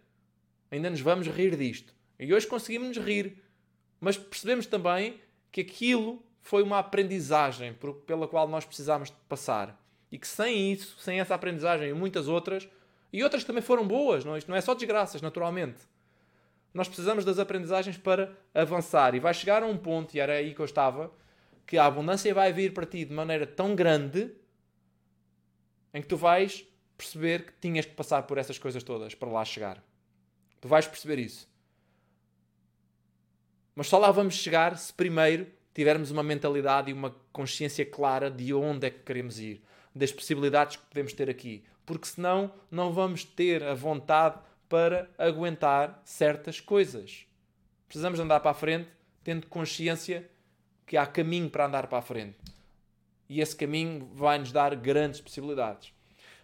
[0.72, 1.94] ainda nos vamos rir disto.
[2.18, 3.38] E hoje conseguimos nos rir.
[4.00, 5.20] Mas percebemos também
[5.52, 7.76] que aquilo foi uma aprendizagem
[8.08, 9.80] pela qual nós precisámos de passar.
[10.12, 12.68] E que sem isso, sem essa aprendizagem e muitas outras,
[13.14, 14.38] e outras também foram boas, não?
[14.38, 15.82] isto não é só desgraças, naturalmente.
[16.74, 19.14] Nós precisamos das aprendizagens para avançar.
[19.14, 21.12] E vai chegar a um ponto, e era aí que eu estava,
[21.68, 24.32] que a abundância vai vir para ti de maneira tão grande
[25.94, 26.66] em que tu vais
[26.98, 29.84] perceber que tinhas que passar por essas coisas todas para lá chegar.
[30.62, 31.50] Tu vais perceber isso.
[33.76, 38.54] Mas só lá vamos chegar se primeiro tivermos uma mentalidade e uma consciência clara de
[38.54, 39.62] onde é que queremos ir,
[39.96, 41.64] das possibilidades que podemos ter aqui.
[41.86, 44.40] Porque senão não vamos ter a vontade
[44.70, 47.26] para aguentar certas coisas.
[47.88, 48.90] Precisamos andar para a frente
[49.24, 50.30] tendo consciência
[50.86, 52.38] que há caminho para andar para a frente.
[53.28, 55.94] E esse caminho vai nos dar grandes possibilidades.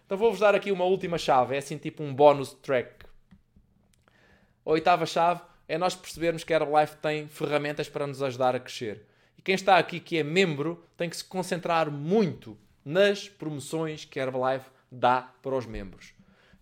[0.04, 3.07] Então vou-vos dar aqui uma última chave, é assim tipo um bónus track.
[4.68, 8.60] A oitava chave é nós percebermos que a Herbalife tem ferramentas para nos ajudar a
[8.60, 9.00] crescer.
[9.38, 12.54] E quem está aqui que é membro tem que se concentrar muito
[12.84, 16.12] nas promoções que a Herbalife dá para os membros.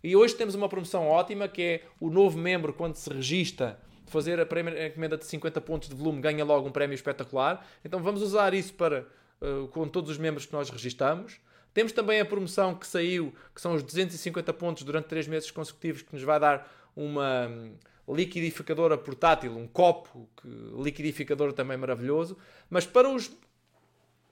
[0.04, 3.76] E hoje temos uma promoção ótima que é o novo membro, quando se registra,
[4.06, 7.66] fazer a primeira encomenda de 50 pontos de volume, ganha logo um prémio espetacular.
[7.84, 9.04] Então vamos usar isso para
[9.40, 11.40] uh, com todos os membros que nós registamos.
[11.74, 16.02] Temos também a promoção que saiu, que são os 250 pontos durante 3 meses consecutivos,
[16.02, 17.50] que nos vai dar uma
[18.08, 20.48] liquidificadora portátil, um copo que,
[20.82, 22.36] liquidificador também maravilhoso.
[22.70, 23.30] Mas para os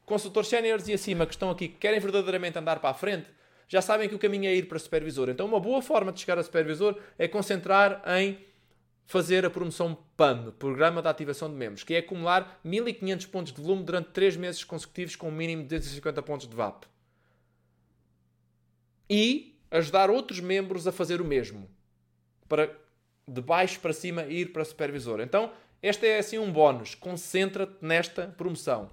[0.04, 3.28] consultores séniores e acima que estão aqui, que querem verdadeiramente andar para a frente,
[3.66, 5.28] já sabem que o caminho é ir para supervisor.
[5.28, 8.38] Então, uma boa forma de chegar a supervisor é concentrar em
[9.06, 13.60] fazer a promoção PAM, Programa de Ativação de Membros, que é acumular 1500 pontos de
[13.60, 16.84] volume durante 3 meses consecutivos com um mínimo de 250 pontos de VAP.
[19.08, 21.68] E ajudar outros membros a fazer o mesmo.
[22.48, 22.74] Para
[23.26, 25.20] de baixo para cima ir para supervisor.
[25.20, 25.52] Então,
[25.82, 26.94] este é assim um bónus.
[26.94, 28.90] Concentra-te nesta promoção.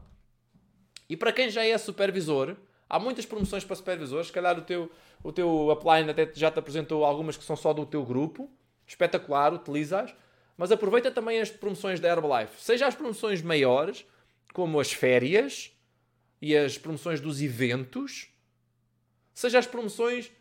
[1.09, 2.55] E para quem já é supervisor,
[2.89, 4.27] há muitas promoções para supervisores.
[4.27, 4.91] Se calhar o teu,
[5.23, 8.49] o teu upline até já te apresentou algumas que são só do teu grupo.
[8.87, 10.13] Espetacular, utiliza-as.
[10.57, 12.61] mas aproveita também as promoções da Herbalife.
[12.61, 14.05] Seja as promoções maiores,
[14.53, 15.71] como as férias
[16.41, 18.29] e as promoções dos eventos,
[19.33, 20.31] seja as promoções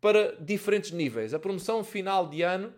[0.00, 1.34] para diferentes níveis.
[1.34, 2.72] A promoção final de ano,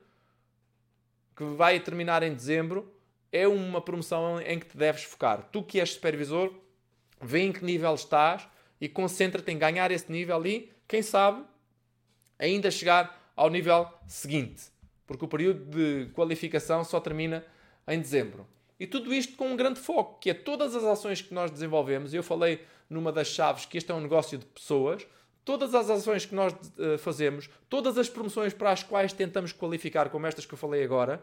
[1.38, 2.92] que vai terminar em dezembro,
[3.30, 5.48] é uma promoção em que te deves focar.
[5.52, 6.52] Tu que és supervisor,
[7.22, 8.48] vê em que nível estás
[8.80, 11.44] e concentra-te em ganhar esse nível e, quem sabe,
[12.40, 14.64] ainda chegar ao nível seguinte.
[15.06, 17.44] Porque o período de qualificação só termina
[17.86, 18.44] em dezembro.
[18.80, 22.12] E tudo isto com um grande foco, que é todas as ações que nós desenvolvemos.
[22.12, 25.06] Eu falei numa das chaves que este é um negócio de pessoas.
[25.44, 30.10] Todas as ações que nós uh, fazemos, todas as promoções para as quais tentamos qualificar,
[30.10, 31.22] como estas que eu falei agora,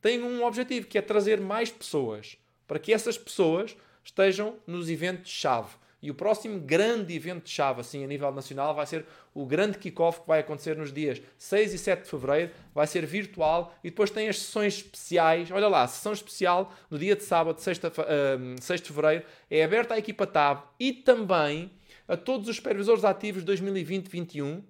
[0.00, 2.36] têm um objetivo, que é trazer mais pessoas.
[2.66, 5.74] Para que essas pessoas estejam nos eventos-chave.
[6.06, 9.04] E o próximo grande evento-chave, assim, a nível nacional, vai ser
[9.34, 12.52] o grande kick-off que vai acontecer nos dias 6 e 7 de fevereiro.
[12.74, 15.50] Vai ser virtual e depois tem as sessões especiais.
[15.50, 17.92] Olha lá, a sessão especial no dia de sábado, 6 de, uh,
[18.60, 21.72] 6 de fevereiro, é aberta à equipa TAB e também
[22.08, 24.62] a todos os supervisores ativos 2020-21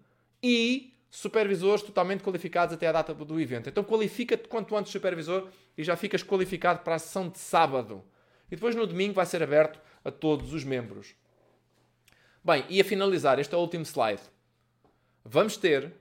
[0.42, 3.68] e supervisores totalmente qualificados até a data do evento.
[3.68, 8.04] Então qualifica-te quanto antes supervisor e já ficas qualificado para a sessão de sábado.
[8.50, 11.14] E depois no domingo vai ser aberto a todos os membros.
[12.44, 14.22] Bem, e a finalizar, este é o último slide.
[15.24, 15.92] Vamos ter,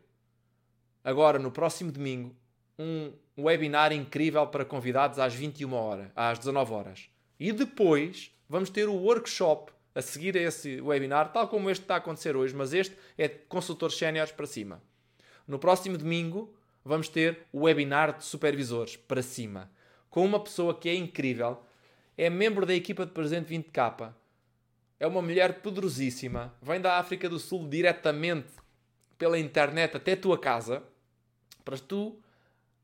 [1.03, 2.35] agora no próximo domingo,
[2.77, 7.09] um webinar incrível para convidados às 21 horas, às 19 horas.
[7.39, 11.95] E depois vamos ter o workshop a seguir a esse webinar, tal como este está
[11.95, 14.83] a acontecer hoje, mas este é de consultores séniores para cima.
[15.47, 19.71] No próximo domingo vamos ter o webinar de supervisores para cima,
[20.09, 21.63] com uma pessoa que é incrível,
[22.17, 24.13] é membro da equipa de Presente 20K.
[24.99, 26.53] É uma mulher poderosíssima.
[26.61, 28.47] Vem da África do Sul diretamente
[29.17, 30.83] pela internet até a tua casa
[31.65, 32.17] para tu,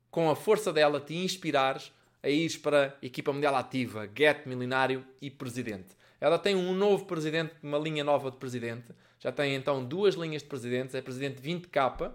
[0.10, 1.94] com a força dela, te inspirares
[2.24, 5.96] a ir para a equipa mundial ativa, Get, Milionário e Presidente.
[6.22, 8.94] Ela tem um novo presidente, uma linha nova de presidente.
[9.20, 10.96] Já tem então duas linhas de presidentes.
[10.96, 12.12] É presidente 20K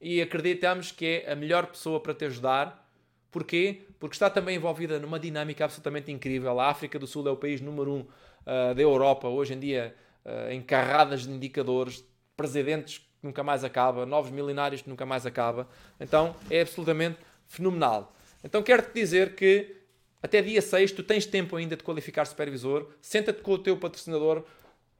[0.00, 2.88] e acreditamos que é a melhor pessoa para te ajudar
[3.30, 3.82] Porquê?
[3.98, 6.58] Porque está também envolvida numa dinâmica absolutamente incrível.
[6.58, 9.94] A África do Sul é o país número um uh, da Europa, hoje em dia,
[10.24, 12.04] uh, em carradas de indicadores,
[12.36, 15.68] presidentes que nunca mais acaba, novos milionários que nunca mais acaba.
[16.00, 18.14] Então é absolutamente fenomenal.
[18.42, 19.76] Então quero-te dizer que
[20.22, 24.44] até dia 6 tu tens tempo ainda de qualificar supervisor, senta-te com o teu patrocinador,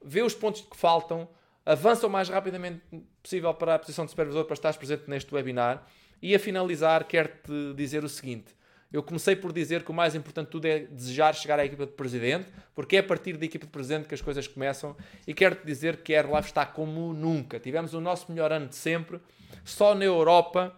[0.03, 1.27] vê os pontos que faltam,
[1.65, 2.81] avança o mais rapidamente
[3.21, 5.85] possível para a posição de supervisor para estares presente neste webinar
[6.21, 8.59] e a finalizar, quero-te dizer o seguinte.
[8.91, 11.85] Eu comecei por dizer que o mais importante de tudo é desejar chegar à equipa
[11.85, 14.97] de presidente, porque é a partir da equipa de presidente que as coisas começam.
[15.27, 17.59] E quero-te dizer que a Airlife está como nunca.
[17.59, 19.19] Tivemos o nosso melhor ano de sempre.
[19.63, 20.75] Só na Europa,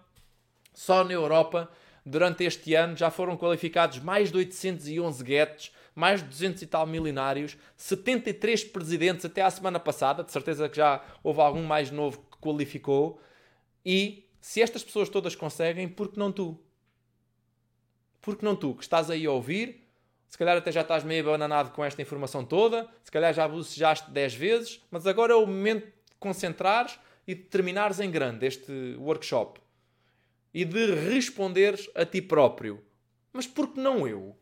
[0.73, 1.71] só na Europa,
[2.05, 6.85] durante este ano já foram qualificados mais de 811 guetos, mais de 200 e tal
[6.87, 10.23] milionários, 73 presidentes até à semana passada.
[10.23, 13.19] De certeza que já houve algum mais novo que qualificou.
[13.85, 16.59] E se estas pessoas todas conseguem, por que não tu?
[18.21, 19.87] Por que não tu, que estás aí a ouvir,
[20.27, 24.09] se calhar até já estás meio bananado com esta informação toda, se calhar já bocejaste
[24.11, 28.95] 10 vezes, mas agora é o momento de concentrares e de terminares em grande este
[28.97, 29.59] workshop.
[30.53, 32.83] E de responderes a ti próprio.
[33.31, 34.37] Mas por que não eu?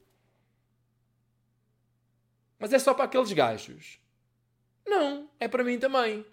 [2.58, 4.00] Mas é só para aqueles gajos?
[4.86, 6.26] Não, é para mim também.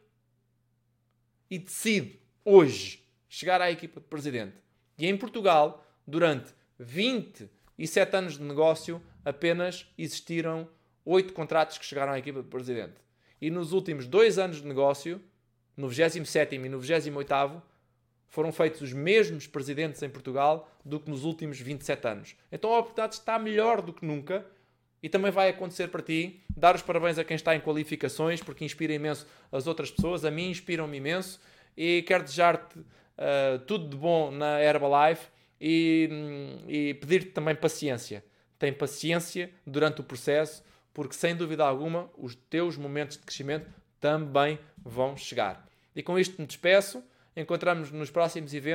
[1.51, 4.57] E decide hoje chegar à equipa de presidente.
[4.99, 10.69] E em Portugal, durante 27 anos de negócio, apenas existiram
[11.05, 12.95] 8 contratos que chegaram à equipa de presidente.
[13.41, 15.23] E nos últimos 2 anos de negócio,
[15.77, 17.63] no 27 e no 28
[18.37, 22.37] foram feitos os mesmos presidentes em Portugal do que nos últimos 27 anos.
[22.53, 24.45] Então a oportunidade está melhor do que nunca
[25.03, 26.43] e também vai acontecer para ti.
[26.55, 30.23] Dar os parabéns a quem está em qualificações, porque inspira imenso as outras pessoas.
[30.23, 31.41] A mim inspiram-me imenso
[31.75, 35.29] e quero desejar-te uh, tudo de bom na Herbalife
[35.59, 36.11] e,
[36.69, 38.23] e pedir-te também paciência.
[38.59, 40.63] Tem paciência durante o processo,
[40.93, 43.67] porque sem dúvida alguma os teus momentos de crescimento
[43.99, 45.67] também vão chegar.
[45.95, 47.03] E com isto me despeço.
[47.37, 48.75] Encontramos nos próximos eventos